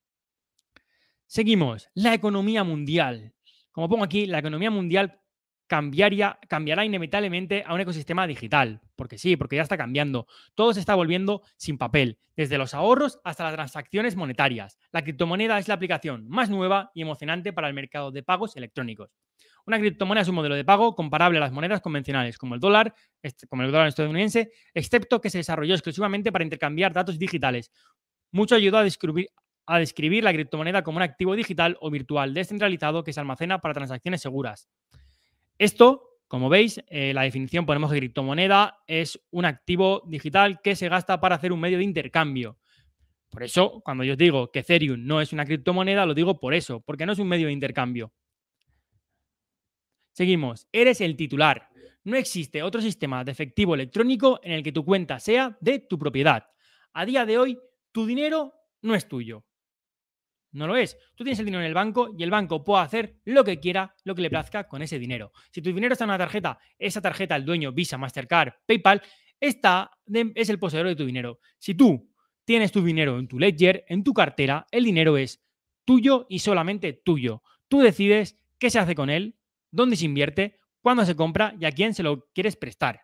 Seguimos. 1.26 1.90
La 1.96 2.14
economía 2.14 2.64
mundial. 2.64 3.34
Como 3.72 3.90
pongo 3.90 4.04
aquí, 4.04 4.28
la 4.28 4.38
economía 4.38 4.70
mundial 4.70 5.20
cambiaría, 5.66 6.38
cambiará 6.48 6.86
inevitablemente 6.86 7.64
a 7.66 7.74
un 7.74 7.82
ecosistema 7.82 8.28
digital. 8.28 8.82
Porque 8.96 9.18
sí, 9.18 9.36
porque 9.36 9.56
ya 9.56 9.64
está 9.64 9.78
cambiando. 9.78 10.28
Todo 10.54 10.72
se 10.72 10.80
está 10.80 10.94
volviendo 10.94 11.42
sin 11.58 11.80
papel, 11.80 12.20
desde 12.36 12.60
los 12.60 12.76
ahorros 12.76 13.20
hasta 13.24 13.46
las 13.46 13.56
transacciones 13.56 14.16
monetarias. 14.16 14.78
La 14.92 15.04
criptomoneda 15.04 15.58
es 15.58 15.68
la 15.68 15.74
aplicación 15.74 16.30
más 16.30 16.52
nueva 16.52 16.92
y 16.94 17.02
emocionante 17.02 17.52
para 17.52 17.68
el 17.68 17.74
mercado 17.74 18.12
de 18.12 18.22
pagos 18.22 18.56
electrónicos. 18.56 19.10
Una 19.68 19.80
criptomoneda 19.80 20.22
es 20.22 20.28
un 20.28 20.36
modelo 20.36 20.56
de 20.56 20.64
pago 20.64 20.96
comparable 20.96 21.40
a 21.40 21.42
las 21.42 21.52
monedas 21.52 21.82
convencionales, 21.82 22.38
como 22.38 22.54
el 22.54 22.62
dólar, 22.62 22.94
como 23.50 23.64
el 23.64 23.72
dólar 23.72 23.88
estadounidense, 23.88 24.52
excepto 24.74 25.20
que 25.20 25.32
se 25.32 25.40
desarrolló 25.40 25.74
exclusivamente 25.74 26.32
para 26.32 26.44
intercambiar 26.44 26.94
datos 26.94 27.18
digitales. 27.18 27.72
Mucho 28.32 28.56
ayudó 28.56 28.78
a 28.78 28.84
describir, 28.84 30.24
la 30.24 30.34
criptomoneda 30.34 30.84
como 30.84 30.98
un 30.98 31.02
activo 31.02 31.36
digital 31.36 31.78
o 31.82 31.90
virtual 31.90 32.34
descentralizado 32.36 33.04
que 33.04 33.12
se 33.12 33.20
almacena 33.20 33.60
para 33.60 33.74
transacciones 33.74 34.22
seguras. 34.22 34.70
Esto, 35.58 36.20
como 36.28 36.48
veis, 36.48 36.84
eh, 36.88 37.14
la 37.16 37.24
definición 37.24 37.66
ponemos 37.66 37.92
que 37.92 37.98
criptomoneda 37.98 38.84
es 38.86 39.20
un 39.32 39.46
activo 39.46 40.04
digital 40.06 40.62
que 40.62 40.76
se 40.76 40.90
gasta 40.90 41.20
para 41.20 41.36
hacer 41.36 41.52
un 41.52 41.60
medio 41.60 41.80
de 41.80 41.86
intercambio. 41.86 42.60
Por 43.32 43.42
eso, 43.42 43.82
cuando 43.84 44.04
yo 44.04 44.14
os 44.14 44.18
digo 44.18 44.52
que 44.52 44.60
Ethereum 44.60 45.06
no 45.06 45.22
es 45.22 45.34
una 45.34 45.44
criptomoneda, 45.44 46.06
lo 46.06 46.14
digo 46.14 46.40
por 46.40 46.54
eso, 46.54 46.82
porque 46.82 47.06
no 47.08 47.14
es 47.14 47.20
un 47.20 47.28
medio 47.28 47.48
de 47.48 47.54
intercambio. 47.54 48.14
Seguimos. 50.16 50.70
Eres 50.72 51.02
el 51.02 51.18
titular. 51.18 51.68
No 52.06 52.16
existe 52.16 52.64
otro 52.64 52.80
sistema 52.80 53.26
de 53.26 53.34
efectivo 53.34 53.76
electrónico 53.76 54.40
en 54.44 54.54
el 54.54 54.64
que 54.64 54.72
tu 54.72 54.86
cuenta 54.86 55.20
sea 55.20 55.58
de 55.60 55.80
tu 55.80 56.00
propiedad. 56.00 56.48
A 56.94 57.06
día 57.06 57.26
de 57.26 57.38
hoy, 57.38 57.60
tu 57.92 58.06
dinero 58.06 58.54
no 58.82 58.96
es 58.96 59.10
tuyo. 59.10 59.44
No 60.54 60.68
lo 60.68 60.78
es. 60.78 60.98
Tú 61.16 61.26
tienes 61.26 61.40
el 61.40 61.46
dinero 61.46 61.64
en 61.64 61.68
el 61.68 61.74
banco 61.74 62.16
y 62.18 62.24
el 62.24 62.32
banco 62.32 62.64
puede 62.64 62.84
hacer 62.84 63.20
lo 63.26 63.44
que 63.44 63.60
quiera, 63.60 63.94
lo 64.06 64.16
que 64.16 64.22
le 64.22 64.30
plazca 64.30 64.70
con 64.70 64.82
ese 64.82 65.00
dinero. 65.00 65.34
Si 65.52 65.62
tu 65.62 65.74
dinero 65.74 65.92
está 65.92 66.06
en 66.06 66.12
una 66.12 66.18
tarjeta, 66.18 66.60
esa 66.80 67.02
tarjeta, 67.02 67.36
el 67.36 67.44
dueño, 67.44 67.74
Visa, 67.74 67.98
Mastercard, 67.98 68.54
PayPal, 68.66 69.02
está 69.38 69.92
es 70.34 70.50
el 70.50 70.60
poseedor 70.60 70.88
de 70.88 70.96
tu 70.96 71.06
dinero. 71.06 71.40
Si 71.58 71.76
tú 71.76 72.10
tienes 72.46 72.72
tu 72.72 72.82
dinero 72.82 73.20
en 73.20 73.28
tu 73.28 73.38
ledger, 73.38 73.84
en 73.90 74.02
tu 74.02 74.14
cartera, 74.14 74.66
el 74.72 74.86
dinero 74.86 75.18
es 75.18 75.44
tuyo 75.84 76.26
y 76.30 76.40
solamente 76.40 76.94
tuyo. 76.94 77.44
Tú 77.68 77.82
decides 77.82 78.40
qué 78.58 78.70
se 78.70 78.80
hace 78.80 78.96
con 78.96 79.10
él, 79.10 79.36
dónde 79.76 79.96
se 79.96 80.06
invierte, 80.06 80.58
cuándo 80.82 81.06
se 81.06 81.16
compra 81.16 81.56
y 81.60 81.66
a 81.66 81.72
quién 81.72 81.94
se 81.94 82.04
lo 82.04 82.28
quieres 82.34 82.56
prestar. 82.56 83.02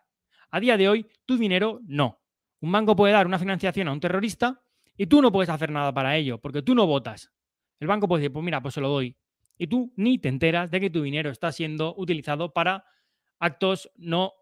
A 0.50 0.60
día 0.60 0.76
de 0.76 0.88
hoy, 0.88 1.06
tu 1.24 1.36
dinero 1.36 1.80
no. 1.84 2.20
Un 2.60 2.72
banco 2.72 2.94
puede 2.96 3.12
dar 3.12 3.26
una 3.26 3.38
financiación 3.38 3.88
a 3.88 3.92
un 3.92 4.00
terrorista 4.00 4.62
y 4.96 5.06
tú 5.06 5.22
no 5.22 5.32
puedes 5.32 5.48
hacer 5.48 5.70
nada 5.70 5.92
para 5.92 6.16
ello, 6.16 6.38
porque 6.38 6.62
tú 6.62 6.74
no 6.74 6.86
votas. 6.86 7.32
El 7.80 7.88
banco 7.88 8.06
puede 8.06 8.22
decir, 8.22 8.32
pues 8.32 8.44
mira, 8.44 8.60
pues 8.62 8.74
se 8.74 8.80
lo 8.80 8.88
doy. 8.88 9.16
Y 9.58 9.66
tú 9.66 9.92
ni 9.96 10.18
te 10.18 10.28
enteras 10.28 10.70
de 10.70 10.80
que 10.80 10.90
tu 10.90 11.02
dinero 11.02 11.30
está 11.30 11.52
siendo 11.52 11.94
utilizado 11.96 12.52
para 12.52 12.84
actos 13.38 13.90
no, 13.96 14.32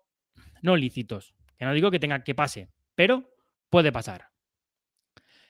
no 0.63 0.77
lícitos. 0.77 1.35
Que 1.57 1.65
no 1.65 1.73
digo 1.73 1.91
que 1.91 1.99
tenga 1.99 2.23
que 2.23 2.35
pase, 2.35 2.71
pero 2.95 3.29
puede 3.69 3.93
pasar. 3.93 4.29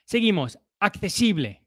Seguimos. 0.04 0.58
Accesible. 0.78 1.66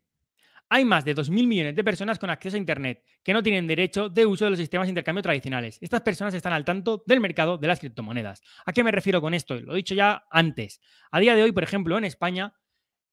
Hay 0.70 0.86
más 0.86 1.06
de 1.06 1.16
2.000 1.16 1.48
millones 1.48 1.76
de 1.76 1.84
personas 1.84 2.18
con 2.18 2.30
acceso 2.30 2.56
a 2.56 2.60
Internet 2.60 3.04
que 3.24 3.34
no 3.34 3.44
tienen 3.44 3.68
derecho 3.68 4.10
de 4.10 4.26
uso 4.26 4.46
de 4.46 4.52
los 4.52 4.60
sistemas 4.60 4.88
de 4.88 4.92
intercambio 4.92 5.22
tradicionales. 5.22 5.78
Estas 5.82 6.02
personas 6.02 6.34
están 6.34 6.54
al 6.54 6.66
tanto 6.66 7.04
del 7.06 7.20
mercado 7.20 7.58
de 7.58 7.68
las 7.68 7.80
criptomonedas. 7.80 8.42
¿A 8.66 8.74
qué 8.74 8.84
me 8.84 8.92
refiero 8.92 9.22
con 9.22 9.34
esto? 9.34 9.60
Lo 9.60 9.74
he 9.74 9.78
dicho 9.78 9.96
ya 9.96 10.26
antes. 10.32 10.82
A 11.12 11.20
día 11.20 11.36
de 11.36 11.44
hoy, 11.44 11.52
por 11.52 11.64
ejemplo, 11.64 11.98
en 11.98 12.06
España 12.06 12.54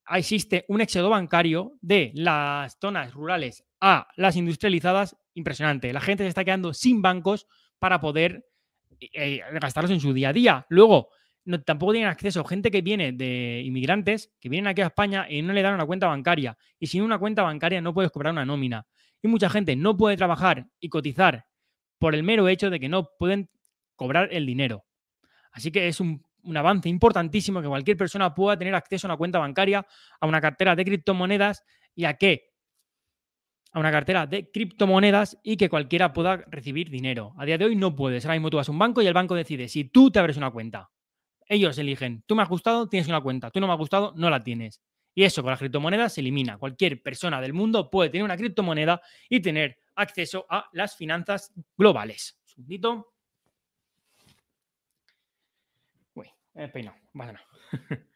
existe 0.09 0.65
un 0.69 0.81
éxodo 0.81 1.11
bancario 1.11 1.77
de 1.81 2.13
las 2.15 2.79
zonas 2.81 3.13
rurales 3.13 3.65
a 3.81 4.09
las 4.17 4.37
industrializadas 4.37 5.17
impresionante. 5.35 5.93
La 5.93 6.01
gente 6.01 6.25
se 6.25 6.29
está 6.29 6.45
quedando 6.45 6.75
sin 6.75 7.03
bancos 7.03 7.47
para 7.79 8.01
poder 8.01 8.47
eh, 9.01 9.41
gastarlos 9.61 9.91
en 9.91 10.01
su 10.01 10.13
día 10.13 10.31
a 10.31 10.33
día. 10.33 10.67
Luego, 10.69 11.11
no, 11.51 11.61
tampoco 11.63 11.93
tienen 11.93 12.09
acceso 12.09 12.45
gente 12.45 12.71
que 12.71 12.81
viene 12.81 13.13
de 13.13 13.63
inmigrantes, 13.65 14.33
que 14.41 14.49
vienen 14.49 14.69
aquí 14.69 14.83
a 14.83 14.87
España 14.87 15.27
y 15.29 15.43
no 15.43 15.53
le 15.53 15.63
dan 15.63 15.75
una 15.75 15.85
cuenta 15.85 16.07
bancaria. 16.07 16.57
Y 16.79 16.87
sin 16.87 17.03
una 17.03 17.19
cuenta 17.19 17.43
bancaria 17.43 17.81
no 17.81 17.93
puedes 17.93 18.11
cobrar 18.11 18.33
una 18.33 18.45
nómina. 18.45 18.87
Y 19.21 19.29
mucha 19.29 19.51
gente 19.51 19.75
no 19.75 19.97
puede 19.97 20.17
trabajar 20.17 20.69
y 20.79 20.89
cotizar 20.89 21.47
por 21.99 22.15
el 22.15 22.23
mero 22.23 22.49
hecho 22.49 22.71
de 22.71 22.79
que 22.79 22.89
no 22.89 23.11
pueden 23.19 23.51
cobrar 23.97 24.29
el 24.33 24.47
dinero. 24.47 24.85
Así 25.53 25.73
que 25.73 25.89
es 25.89 26.01
un, 26.01 26.25
un 26.45 26.57
avance 26.57 26.89
importantísimo 26.89 27.61
que 27.61 27.69
cualquier 27.69 27.97
persona 27.97 28.35
pueda 28.35 28.57
tener 28.57 28.75
acceso 28.75 29.07
a 29.07 29.11
una 29.11 29.17
cuenta 29.17 29.39
bancaria, 29.39 29.87
a 30.21 30.27
una 30.27 30.41
cartera 30.41 30.77
de 30.77 30.85
criptomonedas 30.85 31.65
y 31.95 32.05
a 32.05 32.15
qué? 32.15 32.51
A 33.73 33.81
una 33.81 33.91
cartera 33.91 34.27
de 34.27 34.51
criptomonedas 34.51 35.39
y 35.43 35.57
que 35.57 35.69
cualquiera 35.69 36.13
pueda 36.13 36.39
recibir 36.49 36.91
dinero. 36.91 37.35
A 37.37 37.45
día 37.45 37.59
de 37.59 37.67
hoy 37.67 37.77
no 37.77 37.95
puedes. 37.95 38.25
Ahora 38.25 38.35
mismo 38.35 38.51
tú 38.51 38.57
vas 38.57 38.69
a 38.69 38.73
un 38.73 38.79
banco 38.79 39.03
y 39.03 39.07
el 39.07 39.15
banco 39.15 39.35
decide 39.35 39.69
si 39.69 39.85
tú 39.85 40.11
te 40.11 40.19
abres 40.19 40.37
una 40.37 40.51
cuenta. 40.51 40.91
Ellos 41.51 41.77
eligen, 41.79 42.23
tú 42.27 42.37
me 42.37 42.45
has 42.45 42.49
gustado, 42.49 42.89
tienes 42.89 43.09
una 43.09 43.21
cuenta, 43.21 43.51
tú 43.51 43.59
no 43.59 43.67
me 43.67 43.73
has 43.73 43.79
gustado, 43.81 44.13
no 44.15 44.31
la 44.31 44.45
tienes. 44.45 44.81
Y 45.17 45.25
eso 45.25 45.43
con 45.43 45.51
las 45.51 45.59
criptomonedas 45.59 46.15
se 46.15 46.21
elimina. 46.21 46.57
Cualquier 46.59 47.03
persona 47.03 47.41
del 47.41 47.53
mundo 47.53 47.91
puede 47.91 48.09
tener 48.09 48.23
una 48.23 48.37
criptomoneda 48.37 49.03
y 49.29 49.41
tener 49.41 49.81
acceso 49.97 50.47
a 50.49 50.69
las 50.73 50.95
finanzas 50.95 51.53
globales. 51.77 52.39
Un 52.57 53.05
Uy, 56.15 56.29
peinado. 56.73 56.97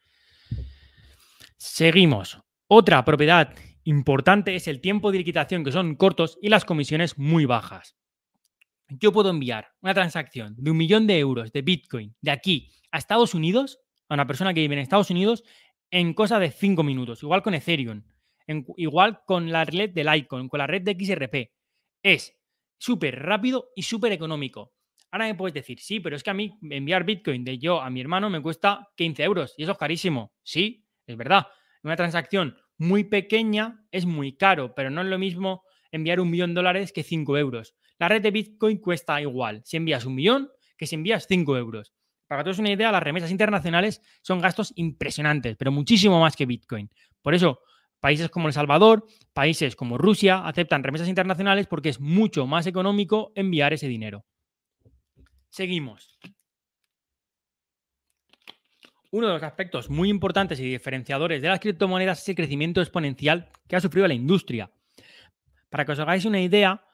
Seguimos. 1.57 2.39
Otra 2.67 3.03
propiedad 3.03 3.53
importante 3.83 4.55
es 4.55 4.69
el 4.69 4.79
tiempo 4.79 5.11
de 5.11 5.17
liquidación, 5.17 5.65
que 5.65 5.73
son 5.73 5.95
cortos 5.95 6.39
y 6.41 6.47
las 6.47 6.63
comisiones 6.63 7.17
muy 7.17 7.43
bajas. 7.43 7.97
Yo 8.87 9.11
puedo 9.11 9.29
enviar 9.29 9.73
una 9.81 9.93
transacción 9.93 10.55
de 10.57 10.71
un 10.71 10.77
millón 10.77 11.05
de 11.05 11.19
euros 11.19 11.51
de 11.51 11.61
Bitcoin 11.63 12.15
de 12.21 12.31
aquí 12.31 12.71
a 12.95 12.97
Estados 12.97 13.33
Unidos, 13.33 13.81
a 14.07 14.13
una 14.13 14.25
persona 14.25 14.53
que 14.53 14.61
vive 14.61 14.75
en 14.75 14.79
Estados 14.79 15.09
Unidos, 15.09 15.43
en 15.91 16.13
cosa 16.13 16.39
de 16.39 16.49
5 16.49 16.81
minutos. 16.81 17.21
Igual 17.23 17.43
con 17.43 17.53
Ethereum, 17.53 18.03
igual 18.77 19.19
con 19.25 19.51
la 19.51 19.65
red 19.65 19.89
del 19.89 20.15
Icon, 20.15 20.47
con 20.47 20.59
la 20.59 20.67
red 20.67 20.81
de 20.81 20.95
XRP. 20.97 21.51
Es 22.01 22.39
súper 22.77 23.21
rápido 23.21 23.71
y 23.75 23.81
súper 23.81 24.13
económico. 24.13 24.73
Ahora 25.11 25.25
me 25.25 25.35
puedes 25.35 25.53
decir, 25.53 25.81
sí, 25.81 25.99
pero 25.99 26.15
es 26.15 26.23
que 26.23 26.29
a 26.29 26.33
mí 26.33 26.57
enviar 26.69 27.03
Bitcoin 27.03 27.43
de 27.43 27.57
yo 27.57 27.81
a 27.81 27.89
mi 27.89 27.99
hermano 27.99 28.29
me 28.29 28.41
cuesta 28.41 28.87
15 28.95 29.23
euros 29.23 29.53
y 29.57 29.63
eso 29.63 29.73
es 29.73 29.77
carísimo. 29.77 30.33
Sí, 30.43 30.87
es 31.05 31.17
verdad. 31.17 31.47
Una 31.83 31.97
transacción 31.97 32.57
muy 32.77 33.03
pequeña 33.03 33.85
es 33.91 34.05
muy 34.05 34.37
caro, 34.37 34.73
pero 34.73 34.89
no 34.89 35.01
es 35.01 35.07
lo 35.07 35.19
mismo 35.19 35.63
enviar 35.91 36.21
un 36.21 36.29
millón 36.29 36.51
de 36.51 36.59
dólares 36.59 36.93
que 36.93 37.03
5 37.03 37.37
euros. 37.37 37.75
La 37.99 38.07
red 38.07 38.21
de 38.21 38.31
Bitcoin 38.31 38.77
cuesta 38.77 39.19
igual 39.19 39.63
si 39.65 39.75
envías 39.75 40.05
un 40.05 40.15
millón 40.15 40.49
que 40.77 40.87
si 40.87 40.95
envías 40.95 41.27
5 41.27 41.57
euros. 41.57 41.93
Para 42.27 42.43
que 42.43 42.51
te 42.51 42.59
una 42.59 42.71
idea, 42.71 42.91
las 42.91 43.03
remesas 43.03 43.31
internacionales 43.31 44.01
son 44.21 44.41
gastos 44.41 44.73
impresionantes, 44.75 45.55
pero 45.57 45.71
muchísimo 45.71 46.19
más 46.19 46.35
que 46.35 46.45
Bitcoin. 46.45 46.89
Por 47.21 47.35
eso, 47.35 47.59
países 47.99 48.29
como 48.29 48.47
El 48.47 48.53
Salvador, 48.53 49.05
países 49.33 49.75
como 49.75 49.97
Rusia 49.97 50.45
aceptan 50.45 50.83
remesas 50.83 51.07
internacionales 51.07 51.67
porque 51.67 51.89
es 51.89 51.99
mucho 51.99 52.47
más 52.47 52.65
económico 52.67 53.31
enviar 53.35 53.73
ese 53.73 53.87
dinero. 53.87 54.25
Seguimos. 55.49 56.19
Uno 59.11 59.27
de 59.27 59.33
los 59.33 59.43
aspectos 59.43 59.89
muy 59.89 60.09
importantes 60.09 60.59
y 60.59 60.69
diferenciadores 60.69 61.41
de 61.41 61.47
las 61.47 61.59
criptomonedas 61.59 62.21
es 62.21 62.29
el 62.29 62.35
crecimiento 62.35 62.81
exponencial 62.81 63.49
que 63.67 63.75
ha 63.75 63.81
sufrido 63.81 64.07
la 64.07 64.13
industria. 64.13 64.71
Para 65.69 65.85
que 65.85 65.93
os 65.93 65.99
hagáis 65.99 66.25
una 66.25 66.41
idea, 66.41 66.84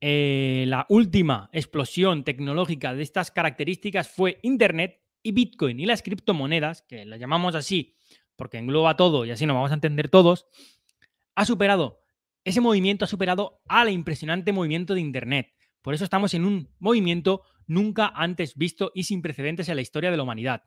eh, 0.00 0.64
la 0.68 0.86
última 0.88 1.48
explosión 1.52 2.24
tecnológica 2.24 2.94
de 2.94 3.02
estas 3.02 3.30
características 3.30 4.08
fue 4.08 4.38
Internet 4.42 5.00
y 5.22 5.32
Bitcoin 5.32 5.80
y 5.80 5.86
las 5.86 6.02
criptomonedas, 6.02 6.82
que 6.82 7.04
las 7.04 7.18
llamamos 7.18 7.54
así 7.54 7.96
porque 8.36 8.58
engloba 8.58 8.96
todo 8.96 9.24
y 9.24 9.30
así 9.30 9.46
nos 9.46 9.54
vamos 9.54 9.70
a 9.70 9.74
entender 9.74 10.08
todos, 10.08 10.46
ha 11.34 11.44
superado, 11.44 12.02
ese 12.44 12.60
movimiento 12.60 13.04
ha 13.04 13.08
superado 13.08 13.62
al 13.66 13.90
impresionante 13.90 14.52
movimiento 14.52 14.94
de 14.94 15.00
Internet. 15.00 15.52
Por 15.82 15.94
eso 15.94 16.04
estamos 16.04 16.34
en 16.34 16.44
un 16.44 16.68
movimiento 16.78 17.42
nunca 17.66 18.12
antes 18.14 18.54
visto 18.56 18.92
y 18.94 19.04
sin 19.04 19.22
precedentes 19.22 19.68
en 19.68 19.76
la 19.76 19.82
historia 19.82 20.10
de 20.10 20.16
la 20.16 20.22
humanidad. 20.22 20.62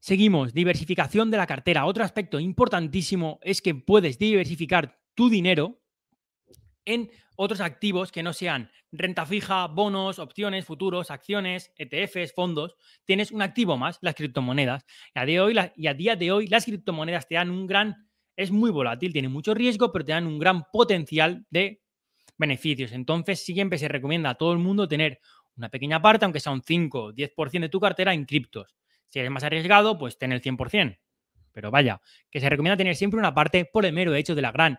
Seguimos, 0.00 0.54
diversificación 0.54 1.30
de 1.30 1.36
la 1.36 1.46
cartera. 1.46 1.86
Otro 1.86 2.04
aspecto 2.04 2.38
importantísimo 2.38 3.40
es 3.42 3.60
que 3.60 3.74
puedes 3.74 4.18
diversificar 4.18 5.00
tu 5.14 5.28
dinero 5.28 5.80
en 6.84 7.10
otros 7.36 7.60
activos 7.60 8.10
que 8.10 8.22
no 8.22 8.32
sean 8.32 8.70
renta 8.90 9.26
fija, 9.26 9.66
bonos, 9.66 10.18
opciones, 10.18 10.64
futuros, 10.64 11.10
acciones, 11.10 11.72
ETFs, 11.76 12.34
fondos. 12.34 12.76
Tienes 13.04 13.30
un 13.30 13.42
activo 13.42 13.76
más, 13.76 13.98
las 14.00 14.14
criptomonedas. 14.14 14.84
Y 15.14 15.18
a, 15.18 15.24
día 15.24 15.36
de 15.36 15.40
hoy, 15.40 15.70
y 15.76 15.86
a 15.86 15.94
día 15.94 16.16
de 16.16 16.32
hoy 16.32 16.46
las 16.48 16.64
criptomonedas 16.64 17.28
te 17.28 17.36
dan 17.36 17.50
un 17.50 17.66
gran, 17.66 18.08
es 18.36 18.50
muy 18.50 18.70
volátil, 18.70 19.12
tiene 19.12 19.28
mucho 19.28 19.54
riesgo, 19.54 19.92
pero 19.92 20.04
te 20.04 20.12
dan 20.12 20.26
un 20.26 20.38
gran 20.38 20.64
potencial 20.72 21.46
de 21.50 21.82
beneficios. 22.38 22.92
Entonces 22.92 23.44
siempre 23.44 23.78
se 23.78 23.88
recomienda 23.88 24.30
a 24.30 24.34
todo 24.34 24.52
el 24.52 24.58
mundo 24.58 24.88
tener 24.88 25.20
una 25.56 25.68
pequeña 25.68 26.00
parte, 26.02 26.24
aunque 26.24 26.40
sea 26.40 26.52
un 26.52 26.62
5 26.62 27.02
o 27.02 27.12
10% 27.12 27.60
de 27.60 27.68
tu 27.68 27.80
cartera 27.80 28.12
en 28.12 28.24
criptos. 28.24 28.76
Si 29.08 29.18
eres 29.18 29.30
más 29.30 29.44
arriesgado, 29.44 29.98
pues 29.98 30.18
ten 30.18 30.32
el 30.32 30.42
100%. 30.42 30.98
Pero 31.52 31.70
vaya, 31.70 32.02
que 32.30 32.40
se 32.40 32.50
recomienda 32.50 32.76
tener 32.76 32.96
siempre 32.96 33.18
una 33.18 33.32
parte 33.32 33.64
por 33.64 33.86
el 33.86 33.92
mero 33.92 34.14
hecho 34.14 34.34
de 34.34 34.42
la 34.42 34.52
gran 34.52 34.78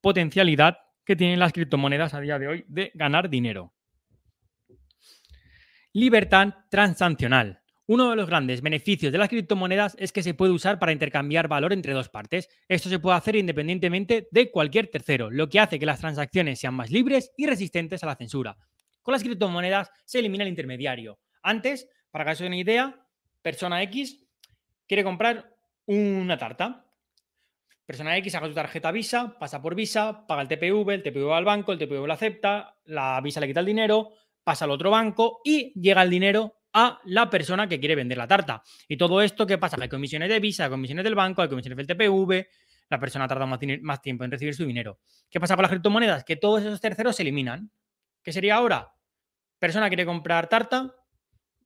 potencialidad 0.00 0.78
que 1.10 1.16
tienen 1.16 1.40
las 1.40 1.52
criptomonedas 1.52 2.14
a 2.14 2.20
día 2.20 2.38
de 2.38 2.46
hoy 2.46 2.64
de 2.68 2.92
ganar 2.94 3.28
dinero. 3.28 3.74
Libertad 5.92 6.54
transaccional. 6.70 7.64
Uno 7.86 8.10
de 8.10 8.14
los 8.14 8.28
grandes 8.28 8.60
beneficios 8.60 9.10
de 9.10 9.18
las 9.18 9.28
criptomonedas 9.28 9.96
es 9.98 10.12
que 10.12 10.22
se 10.22 10.34
puede 10.34 10.52
usar 10.52 10.78
para 10.78 10.92
intercambiar 10.92 11.48
valor 11.48 11.72
entre 11.72 11.94
dos 11.94 12.08
partes. 12.08 12.48
Esto 12.68 12.88
se 12.88 13.00
puede 13.00 13.16
hacer 13.16 13.34
independientemente 13.34 14.28
de 14.30 14.52
cualquier 14.52 14.86
tercero, 14.86 15.32
lo 15.32 15.48
que 15.48 15.58
hace 15.58 15.80
que 15.80 15.86
las 15.86 15.98
transacciones 15.98 16.60
sean 16.60 16.74
más 16.74 16.92
libres 16.92 17.32
y 17.36 17.48
resistentes 17.48 18.04
a 18.04 18.06
la 18.06 18.14
censura. 18.14 18.56
Con 19.02 19.10
las 19.10 19.24
criptomonedas 19.24 19.90
se 20.04 20.20
elimina 20.20 20.44
el 20.44 20.50
intermediario. 20.50 21.18
Antes, 21.42 21.88
para 22.12 22.24
que 22.24 22.30
os 22.30 22.40
una 22.40 22.56
idea, 22.56 23.04
persona 23.42 23.82
X 23.82 24.28
quiere 24.86 25.02
comprar 25.02 25.56
una 25.86 26.38
tarta. 26.38 26.86
Persona 27.90 28.16
X 28.18 28.34
saca 28.34 28.46
tu 28.46 28.54
tarjeta 28.54 28.92
Visa, 28.92 29.36
pasa 29.36 29.60
por 29.60 29.74
Visa, 29.74 30.24
paga 30.24 30.42
el 30.42 30.46
TPV, 30.46 30.94
el 30.94 31.02
TPV 31.02 31.24
va 31.26 31.38
al 31.38 31.44
banco, 31.44 31.72
el 31.72 31.78
TPV 31.80 32.06
lo 32.06 32.12
acepta, 32.12 32.76
la 32.84 33.20
Visa 33.20 33.40
le 33.40 33.48
quita 33.48 33.58
el 33.58 33.66
dinero, 33.66 34.12
pasa 34.44 34.64
al 34.64 34.70
otro 34.70 34.92
banco 34.92 35.40
y 35.42 35.72
llega 35.74 36.00
el 36.04 36.08
dinero 36.08 36.54
a 36.72 37.00
la 37.06 37.28
persona 37.28 37.66
que 37.66 37.80
quiere 37.80 37.96
vender 37.96 38.16
la 38.16 38.28
tarta. 38.28 38.62
Y 38.86 38.96
todo 38.96 39.20
esto, 39.20 39.44
¿qué 39.44 39.58
pasa? 39.58 39.76
hay 39.80 39.88
comisiones 39.88 40.28
de 40.28 40.38
Visa, 40.38 40.66
hay 40.66 40.70
comisiones 40.70 41.02
del 41.02 41.16
banco, 41.16 41.42
hay 41.42 41.48
comisiones 41.48 41.84
del 41.84 41.88
TPV, 41.88 42.46
la 42.90 43.00
persona 43.00 43.26
tarda 43.26 43.44
más, 43.44 43.58
más 43.82 44.00
tiempo 44.00 44.22
en 44.22 44.30
recibir 44.30 44.54
su 44.54 44.64
dinero. 44.64 45.00
¿Qué 45.28 45.40
pasa 45.40 45.56
con 45.56 45.64
las 45.64 45.70
criptomonedas? 45.72 46.22
Que 46.22 46.36
todos 46.36 46.60
esos 46.60 46.80
terceros 46.80 47.16
se 47.16 47.22
eliminan. 47.22 47.72
¿Qué 48.22 48.32
sería 48.32 48.54
ahora? 48.54 48.94
Persona 49.58 49.88
quiere 49.88 50.06
comprar 50.06 50.48
tarta, 50.48 50.94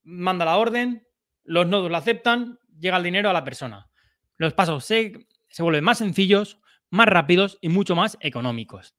manda 0.04 0.46
la 0.46 0.56
orden, 0.56 1.06
los 1.42 1.66
nodos 1.66 1.90
la 1.90 1.98
aceptan, 1.98 2.58
llega 2.78 2.96
el 2.96 3.02
dinero 3.02 3.28
a 3.28 3.34
la 3.34 3.44
persona. 3.44 3.90
Los 4.38 4.54
pasos 4.54 4.86
se 4.86 5.26
se 5.54 5.62
vuelven 5.62 5.84
más 5.84 5.98
sencillos, 5.98 6.58
más 6.90 7.06
rápidos 7.06 7.58
y 7.60 7.68
mucho 7.68 7.94
más 7.94 8.18
económicos. 8.18 8.96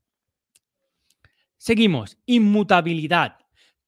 Seguimos, 1.57 2.17
inmutabilidad. 2.25 3.39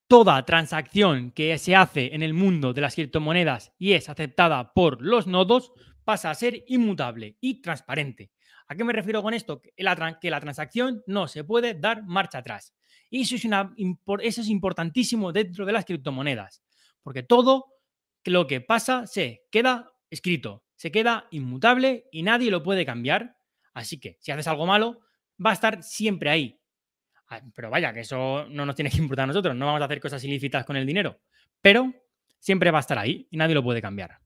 Toda 0.10 0.44
transacción 0.44 1.32
que 1.32 1.58
se 1.60 1.78
hace 1.78 2.14
en 2.14 2.24
el 2.24 2.34
mundo 2.34 2.74
de 2.74 2.82
las 2.82 2.96
criptomonedas 2.96 3.72
y 3.78 3.94
es 3.94 4.10
aceptada 4.10 4.74
por 4.74 5.02
los 5.02 5.28
nodos 5.28 5.72
pasa 6.04 6.30
a 6.30 6.36
ser 6.36 6.66
inmutable 6.68 7.38
y 7.40 7.62
transparente. 7.62 8.34
¿A 8.68 8.76
qué 8.76 8.84
me 8.84 8.92
refiero 8.92 9.24
con 9.24 9.34
esto? 9.34 9.62
Que 9.62 9.72
la, 9.78 10.20
que 10.20 10.30
la 10.30 10.42
transacción 10.42 11.04
no 11.08 11.30
se 11.30 11.46
puede 11.46 11.74
dar 11.74 12.04
marcha 12.04 12.40
atrás. 12.40 12.76
Y 13.10 13.22
eso 13.22 13.36
es, 13.36 13.46
eso 13.46 14.42
es 14.42 14.50
importantísimo 14.50 15.32
dentro 15.32 15.66
de 15.66 15.72
las 15.72 15.86
criptomonedas, 15.86 16.62
porque 17.02 17.24
todo 17.24 17.68
lo 18.26 18.46
que 18.46 18.60
pasa 18.60 19.08
se 19.08 19.46
queda 19.52 19.90
escrito, 20.10 20.67
se 20.78 20.92
queda 20.92 21.28
inmutable 21.32 22.06
y 22.12 22.24
nadie 22.24 22.50
lo 22.50 22.64
puede 22.64 22.86
cambiar. 22.86 23.36
Así 23.74 24.00
que 24.00 24.18
si 24.22 24.32
haces 24.32 24.48
algo 24.48 24.66
malo, 24.66 25.02
va 25.44 25.50
a 25.50 25.54
estar 25.54 25.84
siempre 25.84 26.30
ahí. 26.30 26.60
Ah, 27.30 27.42
pero 27.54 27.70
vaya, 27.70 27.92
que 27.92 28.02
eso 28.02 28.46
no 28.50 28.66
nos 28.66 28.76
tiene 28.76 28.90
que 28.90 28.98
importar 28.98 29.24
a 29.24 29.28
nosotros, 29.28 29.56
no 29.56 29.66
vamos 29.66 29.82
a 29.82 29.86
hacer 29.86 30.00
cosas 30.00 30.24
ilícitas 30.24 30.66
con 30.66 30.78
el 30.78 30.86
dinero. 30.86 31.20
Pero 31.62 31.94
siempre 32.40 32.72
va 32.72 32.78
a 32.78 32.82
estar 32.82 32.98
ahí 32.98 33.28
y 33.30 33.38
nadie 33.38 33.56
lo 33.56 33.64
puede 33.64 33.82
cambiar. 33.82 34.20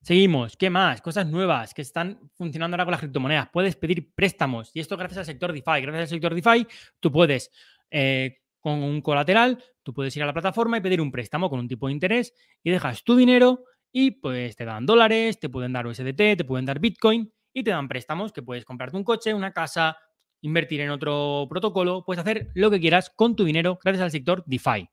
Seguimos. 0.00 0.56
¿Qué 0.56 0.70
más? 0.70 1.02
Cosas 1.02 1.26
nuevas 1.26 1.74
que 1.74 1.82
están 1.82 2.18
funcionando 2.34 2.74
ahora 2.74 2.84
con 2.84 2.92
las 2.92 3.00
criptomonedas. 3.00 3.50
Puedes 3.50 3.76
pedir 3.76 4.14
préstamos 4.14 4.70
y 4.74 4.80
esto 4.80 4.96
gracias 4.96 5.18
al 5.18 5.26
sector 5.26 5.52
DeFi. 5.52 5.82
Gracias 5.82 6.00
al 6.00 6.08
sector 6.08 6.34
DeFi, 6.34 6.66
tú 6.98 7.12
puedes, 7.12 7.52
eh, 7.90 8.38
con 8.58 8.82
un 8.82 9.02
colateral, 9.02 9.62
tú 9.82 9.92
puedes 9.92 10.16
ir 10.16 10.22
a 10.22 10.26
la 10.26 10.32
plataforma 10.32 10.78
y 10.78 10.80
pedir 10.80 11.02
un 11.02 11.12
préstamo 11.12 11.50
con 11.50 11.60
un 11.60 11.68
tipo 11.68 11.86
de 11.86 11.92
interés 11.92 12.34
y 12.62 12.70
dejas 12.70 13.04
tu 13.04 13.14
dinero 13.14 13.64
y 13.96 14.10
pues 14.10 14.56
te 14.56 14.64
dan 14.64 14.86
dólares, 14.86 15.38
te 15.38 15.48
pueden 15.48 15.72
dar 15.72 15.86
USDT, 15.86 16.36
te 16.36 16.44
pueden 16.44 16.66
dar 16.66 16.80
Bitcoin 16.80 17.32
y 17.52 17.62
te 17.62 17.70
dan 17.70 17.86
préstamos 17.86 18.32
que 18.32 18.42
puedes 18.42 18.64
comprarte 18.64 18.96
un 18.96 19.04
coche, 19.04 19.32
una 19.32 19.52
casa, 19.52 19.96
invertir 20.40 20.80
en 20.80 20.90
otro 20.90 21.46
protocolo, 21.48 22.04
puedes 22.04 22.20
hacer 22.20 22.48
lo 22.54 22.72
que 22.72 22.80
quieras 22.80 23.08
con 23.08 23.36
tu 23.36 23.44
dinero 23.44 23.78
gracias 23.80 24.02
al 24.02 24.10
sector 24.10 24.42
DeFi. 24.46 24.88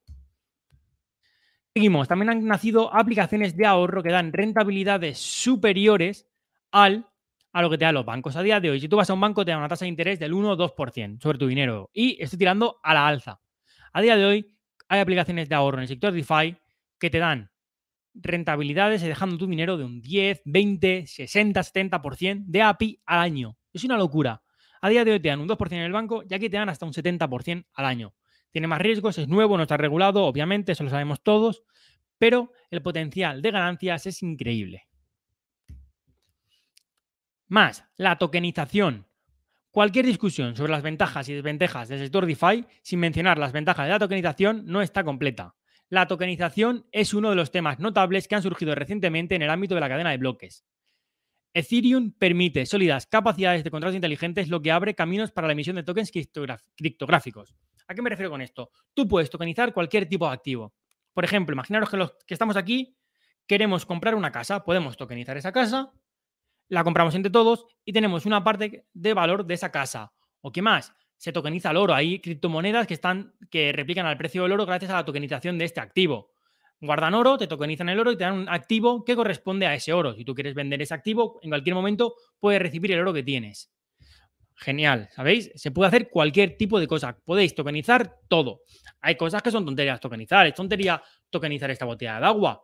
Seguimos, 1.74 2.08
también 2.08 2.30
han 2.30 2.46
nacido 2.46 2.94
aplicaciones 2.94 3.58
de 3.58 3.66
ahorro 3.66 4.04
que 4.04 4.12
dan 4.12 4.32
rentabilidades 4.32 5.18
superiores 5.18 6.28
al, 6.70 7.08
a 7.54 7.62
lo 7.64 7.72
que 7.72 7.80
te 7.80 7.86
dan 7.86 7.96
los 7.96 8.06
bancos. 8.06 8.36
A 8.36 8.44
día 8.44 8.60
de 8.60 8.70
hoy, 8.70 8.80
si 8.80 8.88
tú 8.88 8.98
vas 8.98 9.10
a 9.10 9.16
un 9.16 9.22
banco, 9.22 9.44
te 9.44 9.50
dan 9.50 9.62
una 9.62 9.68
tasa 9.70 9.86
de 9.86 9.90
interés 9.90 10.20
del 10.20 10.34
1 10.34 10.48
o 10.48 10.58
2% 10.58 11.20
sobre 11.20 11.40
tu 11.40 11.48
dinero. 11.48 11.90
Y 11.92 12.22
estoy 12.22 12.38
tirando 12.38 12.80
a 12.84 12.94
la 12.94 13.08
alza. 13.08 13.42
A 13.94 14.02
día 14.02 14.16
de 14.16 14.26
hoy, 14.26 14.56
hay 14.90 15.00
aplicaciones 15.00 15.50
de 15.50 15.56
ahorro 15.56 15.78
en 15.78 15.84
el 15.84 15.88
sector 15.88 16.14
DeFi 16.14 16.56
que 17.00 17.10
te 17.10 17.18
dan 17.18 17.50
rentabilidades 18.14 19.02
dejando 19.02 19.38
tu 19.38 19.48
dinero 19.48 19.78
de 19.78 19.86
un 19.86 20.02
10, 20.02 20.42
20, 20.46 21.08
60, 21.08 21.62
70% 21.62 22.44
de 22.46 22.62
API 22.62 23.02
al 23.06 23.20
año. 23.20 23.58
Es 23.74 23.84
una 23.84 23.98
locura. 23.98 24.42
A 24.82 24.90
día 24.90 25.06
de 25.06 25.12
hoy 25.12 25.20
te 25.20 25.30
dan 25.30 25.40
un 25.40 25.48
2% 25.48 25.72
en 25.74 25.80
el 25.80 25.92
banco 25.92 26.24
y 26.28 26.34
aquí 26.34 26.50
te 26.50 26.58
dan 26.58 26.70
hasta 26.70 26.86
un 26.86 26.94
70% 26.94 27.66
al 27.74 27.86
año 27.86 28.14
tiene 28.52 28.68
más 28.68 28.80
riesgos, 28.80 29.18
es 29.18 29.28
nuevo, 29.28 29.58
no 29.58 29.64
está 29.64 29.78
regulado, 29.78 30.26
obviamente, 30.26 30.74
eso 30.74 30.84
lo 30.84 30.90
sabemos 30.90 31.24
todos, 31.24 31.64
pero 32.18 32.52
el 32.70 32.82
potencial 32.82 33.42
de 33.42 33.52
ganancias 33.52 34.06
es 34.06 34.22
increíble. 34.22 34.88
Más, 37.48 37.86
la 37.98 38.18
tokenización. 38.18 39.08
Cualquier 39.72 40.06
discusión 40.06 40.56
sobre 40.56 40.72
las 40.72 40.84
ventajas 40.84 41.28
y 41.30 41.34
desventajas 41.34 41.88
del 41.88 42.00
sector 42.00 42.26
DeFi, 42.26 42.66
sin 42.82 43.00
mencionar 43.00 43.38
las 43.38 43.54
ventajas 43.54 43.86
de 43.86 43.92
la 43.92 44.00
tokenización, 44.00 44.66
no 44.66 44.82
está 44.82 45.04
completa. 45.04 45.56
La 45.92 46.08
tokenización 46.08 46.88
es 46.94 47.14
uno 47.14 47.32
de 47.32 47.36
los 47.36 47.52
temas 47.52 47.80
notables 47.80 48.30
que 48.30 48.36
han 48.36 48.42
surgido 48.42 48.74
recientemente 48.74 49.36
en 49.36 49.42
el 49.42 49.50
ámbito 49.50 49.76
de 49.76 49.82
la 49.82 49.90
cadena 49.90 50.12
de 50.12 50.18
bloques. 50.18 50.64
Ethereum 51.54 52.14
permite 52.14 52.66
sólidas 52.66 53.08
capacidades 53.08 53.66
de 53.66 53.72
contratos 53.72 53.96
inteligentes, 53.96 54.48
lo 54.48 54.62
que 54.62 54.72
abre 54.72 54.96
caminos 54.96 55.34
para 55.34 55.48
la 55.48 55.52
emisión 55.52 55.76
de 55.76 55.84
tokens 55.84 56.10
criptográficos. 56.78 57.54
¿A 57.90 57.94
qué 57.94 58.02
me 58.02 58.10
refiero 58.10 58.32
con 58.32 58.42
esto? 58.42 58.72
Tú 58.94 59.06
puedes 59.06 59.30
tokenizar 59.30 59.74
cualquier 59.74 60.08
tipo 60.08 60.26
de 60.28 60.34
activo. 60.34 60.74
Por 61.12 61.26
ejemplo, 61.26 61.54
imaginaros 61.54 61.90
que 61.90 61.98
los 61.98 62.14
que 62.26 62.36
estamos 62.36 62.56
aquí 62.56 62.96
queremos 63.46 63.86
comprar 63.86 64.16
una 64.16 64.32
casa. 64.32 64.64
Podemos 64.64 64.96
tokenizar 64.96 65.36
esa 65.36 65.52
casa, 65.52 65.92
la 66.70 66.86
compramos 66.86 67.16
entre 67.16 67.34
todos 67.34 67.66
y 67.84 67.92
tenemos 67.92 68.26
una 68.26 68.46
parte 68.46 68.88
de 68.94 69.14
valor 69.14 69.46
de 69.46 69.56
esa 69.56 69.74
casa. 69.74 70.14
¿O 70.40 70.54
qué 70.54 70.62
más? 70.62 70.94
Se 71.22 71.32
tokeniza 71.32 71.70
el 71.70 71.78
oro. 71.78 71.94
Hay 71.94 72.20
criptomonedas 72.20 72.88
que, 72.88 72.96
están, 72.96 73.36
que 73.52 73.72
replican 73.72 74.08
al 74.08 74.18
precio 74.18 74.42
del 74.42 74.54
oro 74.54 74.66
gracias 74.66 74.90
a 74.90 74.96
la 74.96 75.06
tokenización 75.06 75.56
de 75.60 75.66
este 75.66 75.80
activo. 75.80 76.32
Guardan 76.80 77.14
oro, 77.14 77.38
te 77.38 77.46
tokenizan 77.46 77.90
el 77.90 78.00
oro 78.00 78.12
y 78.12 78.18
te 78.18 78.24
dan 78.24 78.34
un 78.34 78.50
activo 78.50 79.06
que 79.06 79.16
corresponde 79.16 79.68
a 79.68 79.76
ese 79.76 79.94
oro. 79.94 80.16
Si 80.16 80.26
tú 80.26 80.34
quieres 80.34 80.56
vender 80.56 80.82
ese 80.82 80.96
activo, 80.96 81.40
en 81.44 81.52
cualquier 81.52 81.76
momento 81.76 82.16
puedes 82.40 82.60
recibir 82.60 82.92
el 82.94 83.02
oro 83.02 83.14
que 83.14 83.22
tienes. 83.22 83.72
Genial, 84.56 85.10
¿sabéis? 85.12 85.52
Se 85.54 85.70
puede 85.70 85.90
hacer 85.90 86.10
cualquier 86.10 86.58
tipo 86.58 86.80
de 86.80 86.88
cosa. 86.88 87.16
Podéis 87.24 87.54
tokenizar 87.54 88.18
todo. 88.28 88.64
Hay 89.00 89.14
cosas 89.14 89.44
que 89.44 89.52
son 89.52 89.64
tonterías 89.64 90.00
tokenizar. 90.00 90.48
Es 90.48 90.56
tontería 90.56 91.04
tokenizar 91.30 91.70
esta 91.70 91.86
botella 91.86 92.20
de 92.20 92.26
agua. 92.26 92.64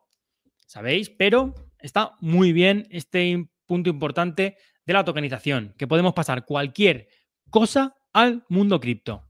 ¿Sabéis? 0.66 1.12
Pero 1.12 1.54
está 1.78 2.16
muy 2.22 2.54
bien 2.54 2.88
este 2.90 3.52
punto 3.68 3.92
importante 3.92 4.58
de 4.84 4.94
la 4.94 5.06
tokenización, 5.06 5.76
que 5.78 5.86
podemos 5.86 6.14
pasar 6.16 6.44
cualquier 6.44 7.08
cosa 7.52 7.94
al 8.18 8.44
mundo 8.50 8.80
cripto. 8.80 9.24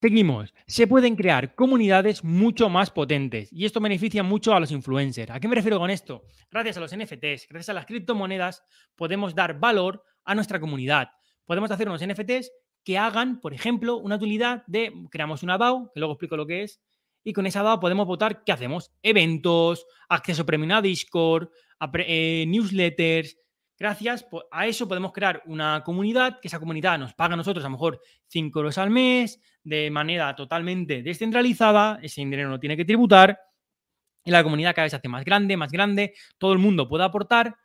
Seguimos. 0.00 0.54
Se 0.66 0.86
pueden 0.86 1.16
crear 1.16 1.54
comunidades 1.54 2.24
mucho 2.24 2.70
más 2.70 2.90
potentes 2.90 3.52
y 3.52 3.66
esto 3.66 3.78
beneficia 3.78 4.22
mucho 4.22 4.54
a 4.54 4.60
los 4.60 4.72
influencers. 4.72 5.30
¿A 5.30 5.38
qué 5.38 5.48
me 5.48 5.54
refiero 5.54 5.78
con 5.78 5.90
esto? 5.90 6.24
Gracias 6.50 6.78
a 6.78 6.80
los 6.80 6.96
NFTs, 6.96 7.46
gracias 7.46 7.68
a 7.68 7.74
las 7.74 7.84
criptomonedas, 7.84 8.64
podemos 8.96 9.34
dar 9.34 9.60
valor 9.60 10.02
a 10.24 10.34
nuestra 10.34 10.60
comunidad. 10.60 11.10
Podemos 11.44 11.70
hacer 11.70 11.90
unos 11.90 12.02
NFTs 12.02 12.50
que 12.82 12.96
hagan, 12.96 13.42
por 13.42 13.52
ejemplo, 13.52 13.98
una 13.98 14.16
utilidad 14.16 14.64
de 14.66 14.90
creamos 15.10 15.42
una 15.42 15.58
DAO, 15.58 15.90
que 15.92 16.00
luego 16.00 16.14
explico 16.14 16.38
lo 16.38 16.46
que 16.46 16.62
es, 16.62 16.80
y 17.22 17.34
con 17.34 17.44
esa 17.44 17.62
DAO 17.62 17.80
podemos 17.80 18.06
votar 18.06 18.44
qué 18.44 18.52
hacemos. 18.52 18.92
Eventos, 19.02 19.84
acceso 20.08 20.46
premium 20.46 20.70
a 20.70 20.80
Discord, 20.80 21.50
eh, 21.98 22.46
newsletters, 22.48 23.36
Gracias 23.78 24.26
a 24.50 24.66
eso 24.66 24.88
podemos 24.88 25.12
crear 25.12 25.42
una 25.46 25.82
comunidad, 25.84 26.40
que 26.40 26.48
esa 26.48 26.58
comunidad 26.58 26.98
nos 26.98 27.14
paga 27.14 27.34
a 27.34 27.36
nosotros 27.36 27.64
a 27.64 27.68
lo 27.68 27.72
mejor 27.72 28.00
5 28.26 28.58
euros 28.58 28.76
al 28.76 28.90
mes, 28.90 29.40
de 29.62 29.88
manera 29.90 30.34
totalmente 30.34 31.02
descentralizada, 31.02 32.00
ese 32.02 32.22
dinero 32.22 32.48
no 32.48 32.58
tiene 32.58 32.76
que 32.76 32.84
tributar, 32.84 33.38
y 34.24 34.32
la 34.32 34.42
comunidad 34.42 34.74
cada 34.74 34.86
vez 34.86 34.90
se 34.90 34.96
hace 34.96 35.08
más 35.08 35.24
grande, 35.24 35.56
más 35.56 35.70
grande, 35.70 36.14
todo 36.38 36.52
el 36.52 36.58
mundo 36.58 36.88
puede 36.88 37.04
aportar 37.04 37.56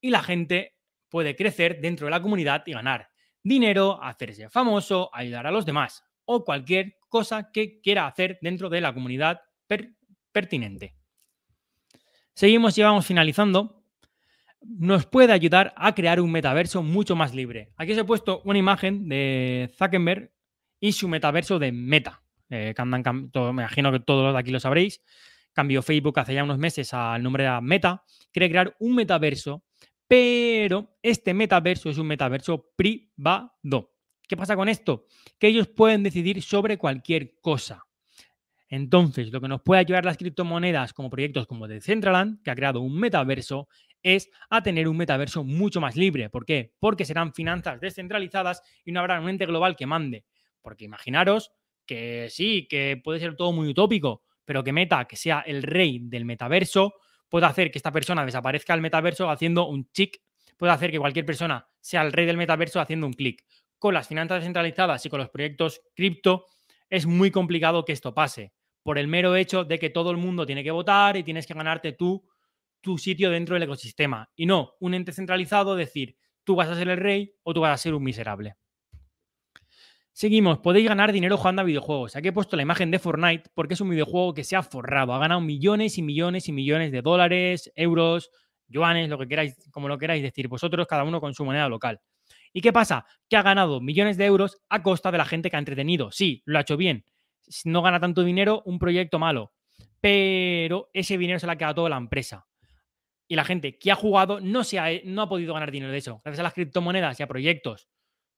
y 0.00 0.10
la 0.10 0.22
gente 0.22 0.76
puede 1.08 1.34
crecer 1.34 1.80
dentro 1.80 2.06
de 2.06 2.12
la 2.12 2.22
comunidad 2.22 2.62
y 2.66 2.72
ganar 2.72 3.10
dinero, 3.42 4.02
hacerse 4.02 4.48
famoso, 4.48 5.10
ayudar 5.12 5.46
a 5.46 5.50
los 5.50 5.66
demás 5.66 6.04
o 6.24 6.44
cualquier 6.44 6.96
cosa 7.08 7.50
que 7.52 7.80
quiera 7.80 8.06
hacer 8.06 8.38
dentro 8.40 8.68
de 8.68 8.80
la 8.80 8.94
comunidad 8.94 9.40
pertinente. 10.32 10.94
Seguimos 12.34 12.78
y 12.78 12.82
vamos 12.82 13.06
finalizando 13.06 13.84
nos 14.68 15.06
puede 15.06 15.32
ayudar 15.32 15.72
a 15.76 15.94
crear 15.94 16.20
un 16.20 16.32
metaverso 16.32 16.82
mucho 16.82 17.16
más 17.16 17.34
libre. 17.34 17.72
Aquí 17.76 17.92
os 17.92 17.98
he 17.98 18.04
puesto 18.04 18.42
una 18.44 18.58
imagen 18.58 19.08
de 19.08 19.70
Zuckerberg 19.76 20.32
y 20.80 20.92
su 20.92 21.08
metaverso 21.08 21.58
de 21.58 21.72
Meta. 21.72 22.22
Eh, 22.50 22.74
me 22.84 23.02
imagino 23.32 23.92
que 23.92 24.00
todos 24.00 24.32
de 24.32 24.38
aquí 24.38 24.50
lo 24.50 24.60
sabréis. 24.60 25.02
Cambió 25.52 25.82
Facebook 25.82 26.18
hace 26.18 26.34
ya 26.34 26.44
unos 26.44 26.58
meses 26.58 26.92
al 26.92 27.22
nombre 27.22 27.44
de 27.44 27.60
Meta. 27.60 28.02
Quiere 28.32 28.50
crear 28.50 28.76
un 28.78 28.94
metaverso, 28.94 29.64
pero 30.06 30.98
este 31.02 31.32
metaverso 31.32 31.90
es 31.90 31.98
un 31.98 32.06
metaverso 32.06 32.72
privado. 32.76 33.94
¿Qué 34.28 34.36
pasa 34.36 34.56
con 34.56 34.68
esto? 34.68 35.06
Que 35.38 35.48
ellos 35.48 35.68
pueden 35.68 36.02
decidir 36.02 36.42
sobre 36.42 36.78
cualquier 36.78 37.40
cosa. 37.40 37.86
Entonces, 38.68 39.30
lo 39.32 39.40
que 39.40 39.48
nos 39.48 39.62
puede 39.62 39.80
ayudar 39.80 40.04
las 40.04 40.16
criptomonedas 40.16 40.92
como 40.92 41.08
proyectos 41.08 41.46
como 41.46 41.68
Decentraland, 41.68 42.42
que 42.42 42.50
ha 42.50 42.56
creado 42.56 42.80
un 42.80 42.98
metaverso, 42.98 43.68
es 44.06 44.30
a 44.50 44.62
tener 44.62 44.86
un 44.86 44.96
metaverso 44.96 45.42
mucho 45.42 45.80
más 45.80 45.96
libre. 45.96 46.30
¿Por 46.30 46.46
qué? 46.46 46.72
Porque 46.78 47.04
serán 47.04 47.34
finanzas 47.34 47.80
descentralizadas 47.80 48.62
y 48.84 48.92
no 48.92 49.00
habrá 49.00 49.20
un 49.20 49.28
ente 49.28 49.46
global 49.46 49.74
que 49.74 49.86
mande. 49.86 50.24
Porque 50.62 50.84
imaginaros 50.84 51.50
que 51.84 52.28
sí, 52.30 52.68
que 52.70 53.00
puede 53.02 53.18
ser 53.18 53.34
todo 53.34 53.52
muy 53.52 53.68
utópico, 53.68 54.22
pero 54.44 54.62
que 54.62 54.72
Meta, 54.72 55.06
que 55.06 55.16
sea 55.16 55.40
el 55.40 55.64
rey 55.64 55.98
del 56.00 56.24
metaverso, 56.24 56.94
puede 57.28 57.46
hacer 57.46 57.72
que 57.72 57.78
esta 57.78 57.90
persona 57.90 58.24
desaparezca 58.24 58.74
del 58.74 58.80
metaverso 58.80 59.28
haciendo 59.28 59.66
un 59.66 59.90
chic, 59.90 60.20
puede 60.56 60.72
hacer 60.72 60.92
que 60.92 61.00
cualquier 61.00 61.26
persona 61.26 61.66
sea 61.80 62.02
el 62.02 62.12
rey 62.12 62.26
del 62.26 62.36
metaverso 62.36 62.80
haciendo 62.80 63.08
un 63.08 63.12
clic. 63.12 63.44
Con 63.76 63.92
las 63.92 64.06
finanzas 64.06 64.38
descentralizadas 64.38 65.04
y 65.04 65.10
con 65.10 65.18
los 65.18 65.30
proyectos 65.30 65.82
cripto, 65.96 66.46
es 66.88 67.06
muy 67.06 67.32
complicado 67.32 67.84
que 67.84 67.92
esto 67.92 68.14
pase, 68.14 68.52
por 68.84 68.98
el 68.98 69.08
mero 69.08 69.34
hecho 69.34 69.64
de 69.64 69.80
que 69.80 69.90
todo 69.90 70.12
el 70.12 70.16
mundo 70.16 70.46
tiene 70.46 70.62
que 70.62 70.70
votar 70.70 71.16
y 71.16 71.24
tienes 71.24 71.44
que 71.44 71.54
ganarte 71.54 71.90
tú 71.90 72.24
tu 72.86 72.98
sitio 72.98 73.32
dentro 73.32 73.54
del 73.54 73.64
ecosistema 73.64 74.30
y 74.36 74.46
no 74.46 74.74
un 74.78 74.94
ente 74.94 75.10
centralizado 75.10 75.74
decir 75.74 76.16
tú 76.44 76.54
vas 76.54 76.68
a 76.68 76.76
ser 76.76 76.88
el 76.88 76.96
rey 76.96 77.34
o 77.42 77.52
tú 77.52 77.62
vas 77.62 77.74
a 77.74 77.82
ser 77.82 77.94
un 77.94 78.04
miserable. 78.04 78.54
Seguimos, 80.12 80.60
podéis 80.60 80.86
ganar 80.88 81.10
dinero 81.10 81.36
jugando 81.36 81.62
a 81.62 81.64
videojuegos. 81.64 82.14
Aquí 82.14 82.28
he 82.28 82.32
puesto 82.32 82.54
la 82.54 82.62
imagen 82.62 82.92
de 82.92 83.00
Fortnite 83.00 83.50
porque 83.54 83.74
es 83.74 83.80
un 83.80 83.90
videojuego 83.90 84.34
que 84.34 84.44
se 84.44 84.54
ha 84.54 84.62
forrado, 84.62 85.14
ha 85.14 85.18
ganado 85.18 85.40
millones 85.40 85.98
y 85.98 86.02
millones 86.02 86.48
y 86.48 86.52
millones 86.52 86.92
de 86.92 87.02
dólares, 87.02 87.72
euros, 87.74 88.30
yuanes, 88.68 89.08
lo 89.08 89.18
que 89.18 89.26
queráis, 89.26 89.56
como 89.72 89.88
lo 89.88 89.98
queráis 89.98 90.22
decir, 90.22 90.46
vosotros 90.46 90.86
cada 90.86 91.02
uno 91.02 91.20
con 91.20 91.34
su 91.34 91.44
moneda 91.44 91.68
local. 91.68 92.00
¿Y 92.52 92.60
qué 92.60 92.72
pasa? 92.72 93.04
Que 93.28 93.36
ha 93.36 93.42
ganado 93.42 93.80
millones 93.80 94.16
de 94.16 94.26
euros 94.26 94.58
a 94.68 94.84
costa 94.84 95.10
de 95.10 95.18
la 95.18 95.24
gente 95.24 95.50
que 95.50 95.56
ha 95.56 95.58
entretenido. 95.58 96.12
Sí, 96.12 96.40
lo 96.44 96.58
ha 96.58 96.60
hecho 96.60 96.76
bien. 96.76 97.04
No 97.64 97.82
gana 97.82 97.98
tanto 97.98 98.22
dinero 98.22 98.62
un 98.64 98.78
proyecto 98.78 99.18
malo, 99.18 99.54
pero 100.00 100.88
ese 100.92 101.18
dinero 101.18 101.40
se 101.40 101.46
le 101.46 101.52
ha 101.52 101.56
quedado 101.56 101.74
toda 101.74 101.90
la 101.90 101.96
empresa. 101.96 102.46
Y 103.28 103.36
la 103.36 103.44
gente 103.44 103.78
que 103.78 103.90
ha 103.90 103.96
jugado 103.96 104.40
no, 104.40 104.64
se 104.64 104.78
ha, 104.78 104.88
no 105.04 105.22
ha 105.22 105.28
podido 105.28 105.54
ganar 105.54 105.70
dinero 105.70 105.92
de 105.92 105.98
eso. 105.98 106.20
Gracias 106.24 106.40
a 106.40 106.44
las 106.44 106.54
criptomonedas 106.54 107.18
y 107.18 107.22
a 107.22 107.26
proyectos. 107.26 107.88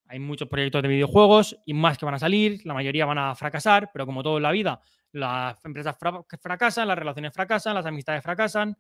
Hay 0.07 0.19
muchos 0.19 0.49
proyectos 0.49 0.83
de 0.83 0.89
videojuegos 0.89 1.57
y 1.67 1.75
más 1.75 1.99
que 1.99 2.07
van 2.07 2.15
a 2.15 2.19
salir, 2.19 2.63
la 2.65 2.73
mayoría 2.73 3.05
van 3.05 3.19
a 3.19 3.35
fracasar, 3.35 3.91
pero 3.93 4.07
como 4.07 4.23
todo 4.23 4.39
en 4.39 4.43
la 4.43 4.51
vida, 4.51 4.81
las 5.13 5.63
empresas 5.65 5.97
fracasan, 6.41 6.89
las 6.89 6.99
relaciones 6.99 7.33
fracasan, 7.35 7.75
las 7.75 7.85
amistades 7.85 8.23
fracasan 8.23 8.79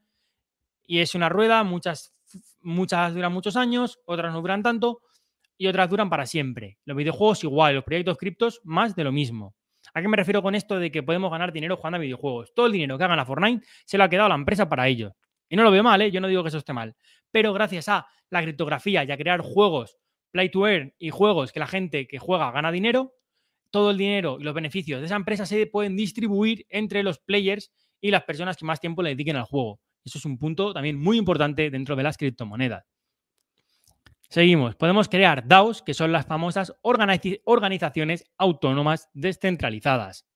y 0.86 1.00
es 1.00 1.14
una 1.14 1.28
rueda, 1.28 1.62
muchas, 1.64 2.14
muchas 2.62 3.14
duran 3.14 3.32
muchos 3.32 3.56
años, 3.56 4.00
otras 4.06 4.32
no 4.32 4.40
duran 4.40 4.62
tanto 4.62 5.02
y 5.58 5.66
otras 5.66 5.90
duran 5.90 6.08
para 6.08 6.24
siempre. 6.24 6.78
Los 6.86 6.96
videojuegos 6.96 7.44
igual, 7.44 7.74
los 7.74 7.84
proyectos 7.84 8.16
criptos 8.16 8.60
más 8.64 8.96
de 8.96 9.04
lo 9.04 9.12
mismo. 9.12 9.54
¿A 9.92 10.00
qué 10.00 10.08
me 10.08 10.16
refiero 10.16 10.42
con 10.42 10.54
esto 10.54 10.78
de 10.78 10.90
que 10.90 11.02
podemos 11.02 11.30
ganar 11.30 11.52
dinero 11.52 11.76
jugando 11.76 11.96
a 11.96 12.00
videojuegos? 12.00 12.54
Todo 12.54 12.66
el 12.66 12.72
dinero 12.72 12.96
que 12.96 13.04
hagan 13.04 13.18
a 13.18 13.26
Fortnite 13.26 13.66
se 13.84 13.98
lo 13.98 14.04
ha 14.04 14.08
quedado 14.08 14.28
la 14.30 14.34
empresa 14.34 14.68
para 14.68 14.88
ellos. 14.88 15.12
Y 15.48 15.56
no 15.56 15.62
lo 15.62 15.70
veo 15.70 15.82
mal, 15.82 16.00
¿eh? 16.02 16.11
yo 16.11 16.20
no 16.20 16.28
digo 16.28 16.42
que 16.42 16.48
eso 16.48 16.58
esté 16.58 16.72
mal. 16.72 16.94
Pero 17.30 17.52
gracias 17.52 17.88
a 17.88 18.06
la 18.30 18.42
criptografía 18.42 19.04
y 19.04 19.11
a 19.11 19.16
crear 19.16 19.40
juegos 19.40 19.96
play 20.30 20.50
to 20.50 20.66
earn 20.66 20.94
y 20.98 21.11
juegos 21.11 21.52
que 21.52 21.61
la 21.61 21.66
gente 21.66 22.06
que 22.06 22.18
juega 22.18 22.50
gana 22.50 22.70
dinero, 22.70 23.14
todo 23.70 23.90
el 23.90 23.98
dinero 23.98 24.38
y 24.40 24.44
los 24.44 24.54
beneficios 24.54 25.00
de 25.00 25.06
esa 25.06 25.16
empresa 25.16 25.46
se 25.46 25.66
pueden 25.66 25.96
distribuir 25.96 26.66
entre 26.68 27.02
los 27.02 27.18
players 27.18 27.72
y 28.00 28.11
las 28.11 28.24
personas 28.24 28.56
que 28.56 28.64
más 28.64 28.80
tiempo 28.80 29.02
le 29.02 29.11
dediquen 29.11 29.37
al 29.37 29.44
juego. 29.44 29.80
Eso 30.04 30.18
es 30.18 30.24
un 30.24 30.38
punto 30.38 30.72
también 30.72 30.98
muy 30.98 31.18
importante 31.18 31.70
dentro 31.70 31.96
de 31.96 32.02
las 32.02 32.16
criptomonedas. 32.16 32.84
Seguimos. 34.30 34.76
Podemos 34.76 35.08
crear 35.08 35.46
DAOs, 35.46 35.82
que 35.82 35.94
son 35.94 36.12
las 36.12 36.26
famosas 36.26 36.74
organizaciones 36.82 38.24
autónomas 38.37 39.08
descentralizadas. 39.14 40.26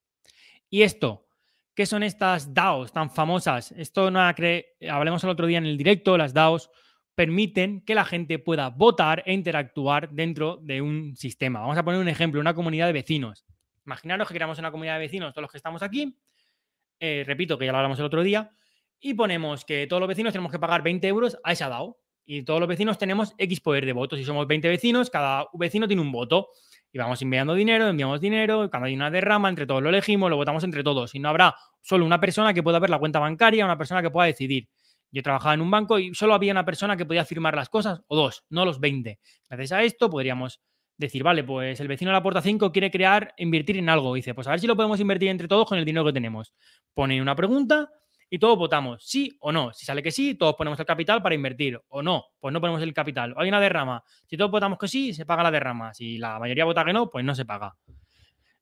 Y 0.71 0.83
esto, 0.83 1.27
¿qué 1.75 1.87
son 1.87 2.03
estas 2.03 2.53
DAOs 2.55 2.93
tan 2.93 3.11
famosas? 3.11 3.73
Esto 3.73 4.11
no 4.11 4.21
hablemos 4.21 5.25
el 5.25 5.31
otro 5.31 5.47
día 5.47 5.59
en 5.59 5.67
el 5.67 5.79
directo, 5.79 6.17
las 6.17 6.35
DAOs 6.35 6.71
permiten 7.15 7.83
que 7.83 7.95
la 7.95 8.05
gente 8.05 8.39
pueda 8.39 8.71
votar 8.71 9.23
e 9.27 9.33
interactuar 9.33 10.11
dentro 10.11 10.59
de 10.63 10.81
un 10.81 11.15
sistema. 11.17 11.61
Vamos 11.61 11.77
a 11.77 11.85
poner 11.85 12.01
un 12.01 12.09
ejemplo, 12.09 12.41
una 12.41 12.55
comunidad 12.55 12.87
de 12.87 12.93
vecinos. 12.93 13.45
Imaginaros 13.85 14.29
que 14.29 14.35
creamos 14.35 14.59
una 14.59 14.71
comunidad 14.71 14.95
de 14.95 15.01
vecinos, 15.01 15.33
todos 15.33 15.43
los 15.43 15.51
que 15.51 15.59
estamos 15.59 15.83
aquí, 15.83 16.19
eh, 17.01 17.25
repito 17.27 17.59
que 17.59 17.67
ya 17.67 17.73
lo 17.73 17.79
hablamos 17.79 17.99
el 17.99 18.05
otro 18.05 18.23
día, 18.23 18.51
y 19.01 19.15
ponemos 19.15 19.65
que 19.65 19.87
todos 19.89 20.01
los 20.01 20.09
vecinos 20.09 20.33
tenemos 20.33 20.53
que 20.53 20.61
pagar 20.61 20.83
20 20.83 21.07
euros 21.09 21.37
a 21.43 21.53
esa 21.53 21.69
DAO. 21.69 21.99
Y 22.25 22.45
todos 22.45 22.61
los 22.61 22.69
vecinos 22.69 22.99
tenemos 22.99 23.35
X 23.37 23.61
poder 23.61 23.85
de 23.85 23.93
votos. 23.93 24.17
Si 24.17 24.25
somos 24.25 24.47
20 24.47 24.69
vecinos, 24.69 25.11
cada 25.11 25.49
vecino 25.55 25.89
tiene 25.89 26.03
un 26.03 26.13
voto. 26.13 26.51
Y 26.93 26.99
vamos 26.99 27.23
enviando 27.23 27.55
dinero, 27.55 27.89
enviamos 27.89 28.21
dinero, 28.21 28.69
cuando 28.71 28.87
hay 28.87 28.95
una 28.95 29.11
derrama, 29.11 29.49
entre 29.49 29.67
todos 29.67 29.83
lo 29.83 29.89
elegimos, 29.89 30.29
lo 30.29 30.37
votamos 30.37 30.63
entre 30.65 30.85
todos. 30.85 31.15
Y 31.15 31.19
no 31.19 31.31
habrá 31.31 31.57
solo 31.81 32.05
una 32.05 32.21
persona 32.21 32.53
que 32.53 32.63
pueda 32.63 32.79
ver 32.79 32.91
la 32.91 32.99
cuenta 32.99 33.19
bancaria, 33.19 33.65
una 33.65 33.79
persona 33.79 34.03
que 34.03 34.11
pueda 34.11 34.27
decidir. 34.27 34.69
Yo 35.11 35.23
trabajaba 35.23 35.55
en 35.55 35.61
un 35.63 35.71
banco 35.71 35.99
y 35.99 36.15
solo 36.15 36.35
había 36.35 36.53
una 36.53 36.65
persona 36.65 36.97
que 36.97 37.07
podía 37.07 37.25
firmar 37.25 37.55
las 37.55 37.69
cosas, 37.69 38.03
o 38.09 38.17
dos, 38.17 38.45
no 38.51 38.65
los 38.65 38.81
20. 38.81 39.19
Gracias 39.49 39.73
a 39.73 39.83
esto 39.83 40.11
podríamos 40.11 40.61
decir, 40.97 41.23
vale, 41.23 41.45
pues 41.45 41.81
el 41.81 41.89
vecino 41.89 42.11
de 42.11 42.15
la 42.15 42.23
puerta 42.23 42.41
5 42.41 42.73
quiere 42.73 42.91
crear, 42.91 43.35
invertir 43.37 43.77
en 43.79 43.89
algo. 43.89 44.15
dice, 44.15 44.35
pues 44.35 44.47
a 44.47 44.51
ver 44.51 44.61
si 44.61 44.67
lo 44.67 44.77
podemos 44.77 45.01
invertir 45.01 45.29
entre 45.29 45.49
todos 45.49 45.67
con 45.67 45.79
el 45.79 45.85
dinero 45.85 46.05
que 46.05 46.13
tenemos. 46.13 46.55
Pone 46.95 47.21
una 47.21 47.35
pregunta 47.35 47.91
y 48.35 48.39
todos 48.39 48.57
votamos 48.57 49.05
sí 49.05 49.37
o 49.41 49.53
no. 49.53 49.75
Si 49.75 49.85
sale 49.85 50.03
que 50.03 50.11
sí, 50.11 50.37
todos 50.37 50.55
ponemos 50.55 50.81
el 50.81 50.87
capital 50.87 51.21
para 51.21 51.35
invertir. 51.35 51.79
O 51.89 52.03
no, 52.03 52.25
pues 52.41 52.51
no 52.51 52.63
ponemos 52.63 52.81
el 52.81 52.95
capital. 52.95 53.35
O 53.37 53.41
hay 53.41 53.51
una 53.51 53.61
derrama. 53.61 54.03
Si 54.27 54.39
todos 54.39 54.51
votamos 54.51 54.79
que 54.79 54.89
sí, 54.89 55.13
se 55.13 55.27
paga 55.27 55.43
la 55.43 55.51
derrama. 55.51 55.93
Si 55.93 56.17
la 56.17 56.39
mayoría 56.39 56.65
vota 56.65 56.83
que 56.83 56.95
no, 56.95 57.11
pues 57.11 57.27
no 57.27 57.35
se 57.35 57.45
paga. 57.45 57.77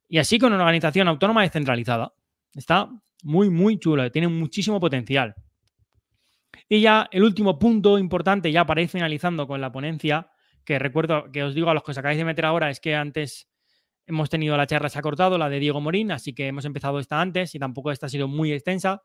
Y 0.08 0.18
así 0.18 0.40
con 0.40 0.52
una 0.52 0.64
organización 0.64 1.06
autónoma 1.06 1.42
descentralizada. 1.42 2.12
Está 2.52 2.90
muy, 3.22 3.48
muy 3.48 3.78
chulo. 3.78 4.10
Tiene 4.10 4.26
muchísimo 4.26 4.80
potencial. 4.80 5.36
Y 6.68 6.80
ya 6.80 7.08
el 7.12 7.22
último 7.22 7.56
punto 7.56 7.96
importante, 7.96 8.50
ya 8.50 8.66
para 8.66 8.82
ir 8.82 8.88
finalizando 8.88 9.46
con 9.46 9.60
la 9.60 9.70
ponencia, 9.70 10.32
que 10.64 10.80
recuerdo 10.80 11.30
que 11.30 11.44
os 11.44 11.54
digo 11.54 11.70
a 11.70 11.74
los 11.74 11.84
que 11.84 11.92
os 11.92 11.98
acabáis 11.98 12.18
de 12.18 12.24
meter 12.24 12.44
ahora, 12.44 12.70
es 12.70 12.80
que 12.80 12.96
antes 12.96 13.48
hemos 14.04 14.30
tenido 14.30 14.56
la 14.56 14.66
charla, 14.66 14.88
se 14.88 14.98
ha 14.98 15.02
cortado, 15.02 15.38
la 15.38 15.48
de 15.48 15.60
Diego 15.60 15.80
Morín, 15.80 16.10
así 16.10 16.34
que 16.34 16.48
hemos 16.48 16.64
empezado 16.64 16.98
esta 16.98 17.20
antes 17.20 17.54
y 17.54 17.60
tampoco 17.60 17.92
esta 17.92 18.06
ha 18.06 18.08
sido 18.08 18.26
muy 18.26 18.52
extensa 18.52 19.04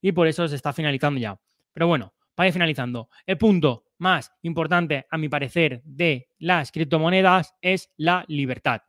y 0.00 0.12
por 0.12 0.26
eso 0.26 0.46
se 0.48 0.56
está 0.56 0.72
finalizando 0.72 1.20
ya. 1.20 1.40
Pero 1.72 1.86
bueno, 1.86 2.14
para 2.34 2.48
ir 2.48 2.52
finalizando, 2.52 3.08
el 3.26 3.38
punto 3.38 3.84
más 3.98 4.32
importante, 4.42 5.06
a 5.10 5.18
mi 5.18 5.28
parecer, 5.28 5.82
de 5.84 6.28
las 6.38 6.70
criptomonedas 6.70 7.54
es 7.60 7.90
la 7.96 8.24
libertad. 8.28 8.82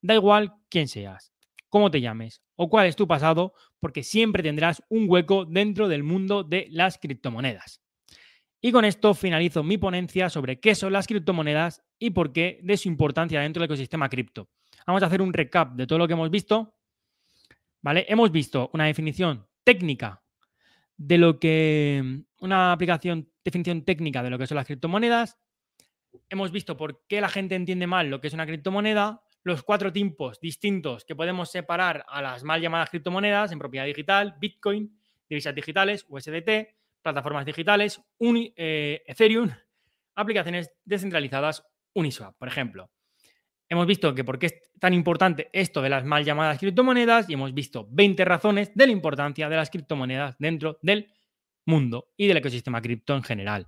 Da 0.00 0.14
igual 0.14 0.54
quién 0.68 0.88
seas, 0.88 1.32
cómo 1.68 1.90
te 1.90 2.00
llames 2.00 2.42
o 2.56 2.68
cuál 2.68 2.86
es 2.86 2.96
tu 2.96 3.08
pasado, 3.08 3.54
porque 3.80 4.02
siempre 4.02 4.42
tendrás 4.42 4.82
un 4.88 5.06
hueco 5.08 5.44
dentro 5.44 5.88
del 5.88 6.04
mundo 6.04 6.44
de 6.44 6.68
las 6.70 6.98
criptomonedas. 6.98 7.80
Y 8.60 8.72
con 8.72 8.84
esto 8.84 9.12
finalizo 9.12 9.62
mi 9.62 9.76
ponencia 9.76 10.30
sobre 10.30 10.58
qué 10.58 10.74
son 10.74 10.92
las 10.92 11.06
criptomonedas 11.06 11.82
y 11.98 12.10
por 12.10 12.32
qué 12.32 12.60
de 12.62 12.76
su 12.76 12.88
importancia 12.88 13.40
dentro 13.40 13.60
del 13.60 13.66
ecosistema 13.66 14.08
cripto. 14.08 14.48
Vamos 14.86 15.02
a 15.02 15.06
hacer 15.06 15.20
un 15.20 15.32
recap 15.32 15.74
de 15.74 15.86
todo 15.86 15.98
lo 15.98 16.06
que 16.06 16.14
hemos 16.14 16.30
visto. 16.30 16.74
¿Vale? 17.82 18.06
Hemos 18.08 18.30
visto 18.30 18.70
una 18.72 18.86
definición 18.86 19.46
técnica 19.64 20.23
de 20.96 21.18
lo 21.18 21.38
que 21.38 22.22
una 22.40 22.72
aplicación, 22.72 23.30
definición 23.44 23.84
técnica 23.84 24.22
de 24.22 24.30
lo 24.30 24.38
que 24.38 24.46
son 24.46 24.56
las 24.56 24.66
criptomonedas. 24.66 25.38
Hemos 26.28 26.52
visto 26.52 26.76
por 26.76 27.04
qué 27.06 27.20
la 27.20 27.28
gente 27.28 27.54
entiende 27.54 27.86
mal 27.86 28.08
lo 28.08 28.20
que 28.20 28.28
es 28.28 28.34
una 28.34 28.46
criptomoneda, 28.46 29.22
los 29.42 29.62
cuatro 29.62 29.92
tipos 29.92 30.40
distintos 30.40 31.04
que 31.04 31.16
podemos 31.16 31.50
separar 31.50 32.04
a 32.08 32.22
las 32.22 32.44
mal 32.44 32.60
llamadas 32.60 32.90
criptomonedas 32.90 33.52
en 33.52 33.58
propiedad 33.58 33.84
digital, 33.84 34.36
Bitcoin, 34.40 34.98
divisas 35.28 35.54
digitales, 35.54 36.06
USDT, 36.08 36.74
plataformas 37.02 37.44
digitales, 37.44 38.00
eh, 38.20 39.02
Ethereum, 39.06 39.50
aplicaciones 40.14 40.72
descentralizadas, 40.84 41.66
Uniswap, 41.92 42.36
por 42.38 42.48
ejemplo. 42.48 42.90
Hemos 43.68 43.86
visto 43.86 44.14
que 44.14 44.24
por 44.24 44.38
qué 44.38 44.46
es 44.46 44.54
tan 44.78 44.94
importante 44.94 45.48
esto 45.52 45.80
de 45.80 45.88
las 45.88 46.04
mal 46.04 46.24
llamadas 46.24 46.58
criptomonedas 46.58 47.28
y 47.28 47.34
hemos 47.34 47.54
visto 47.54 47.88
20 47.90 48.24
razones 48.24 48.72
de 48.74 48.86
la 48.86 48.92
importancia 48.92 49.48
de 49.48 49.56
las 49.56 49.70
criptomonedas 49.70 50.36
dentro 50.38 50.78
del 50.82 51.08
mundo 51.64 52.08
y 52.16 52.26
del 52.26 52.36
ecosistema 52.36 52.82
cripto 52.82 53.16
en 53.16 53.22
general. 53.22 53.66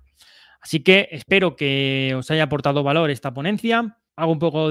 Así 0.61 0.81
que 0.81 1.09
espero 1.11 1.55
que 1.55 2.13
os 2.17 2.29
haya 2.29 2.43
aportado 2.43 2.83
valor 2.83 3.09
esta 3.09 3.33
ponencia 3.33 3.97
hago 4.17 4.31
un 4.31 4.39
poco 4.39 4.69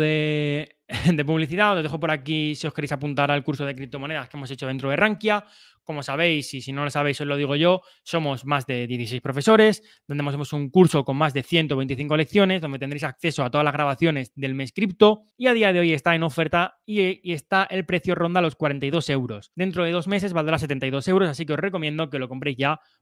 de, 1.12 1.24
publicidad, 1.24 1.76
os 1.76 1.82
dejo 1.82 1.98
por 1.98 2.12
aquí 2.12 2.54
si 2.54 2.66
os 2.66 2.72
queréis 2.72 2.92
apuntar 2.92 3.30
al 3.30 3.42
curso 3.42 3.66
de 3.66 3.74
criptomonedas 3.74 4.28
que 4.28 4.36
hemos 4.36 4.50
hecho 4.50 4.68
dentro 4.68 4.88
de 4.90 4.96
Rankia. 4.96 5.44
Como 5.82 6.02
sabéis, 6.02 6.52
y 6.54 6.60
si 6.60 6.72
no 6.72 6.82
lo 6.82 6.90
sabéis, 6.90 7.20
os 7.20 7.28
lo 7.28 7.36
digo 7.36 7.54
yo, 7.54 7.80
somos 8.02 8.44
más 8.44 8.66
de 8.66 8.88
16 8.88 9.22
profesores, 9.22 9.82
donde 10.08 10.24
hacemos 10.26 10.52
un 10.52 10.68
curso 10.68 11.04
con 11.04 11.16
más 11.16 11.32
de 11.32 11.44
125 11.44 12.16
lecciones, 12.16 12.60
donde 12.60 12.80
tendréis 12.80 13.04
acceso 13.04 13.44
a 13.44 13.50
todas 13.50 13.64
las 13.64 13.72
grabaciones 13.72 14.32
del 14.34 14.54
mes 14.54 14.72
cripto 14.72 15.26
y 15.36 15.46
a 15.46 15.54
día 15.54 15.72
de 15.72 15.78
hoy 15.78 15.92
está 15.92 16.16
en 16.16 16.24
oferta 16.24 16.78
y, 16.84 17.20
y 17.28 17.34
está 17.34 17.64
el 17.70 17.86
precio 17.86 18.16
ronda 18.16 18.40
los 18.40 18.56
42 18.56 19.10
euros. 19.10 19.52
Dentro 19.54 19.84
de 19.84 19.92
dos 19.92 20.08
meses 20.08 20.32
valdrá 20.32 20.58
72 20.58 21.06
euros, 21.06 21.28
así 21.28 21.46
que 21.46 21.52
os 21.52 21.60
recomiendo 21.60 22.10
que 22.10 22.18
lo 22.18 22.28
compréis 22.28 22.56
ya 22.56 22.80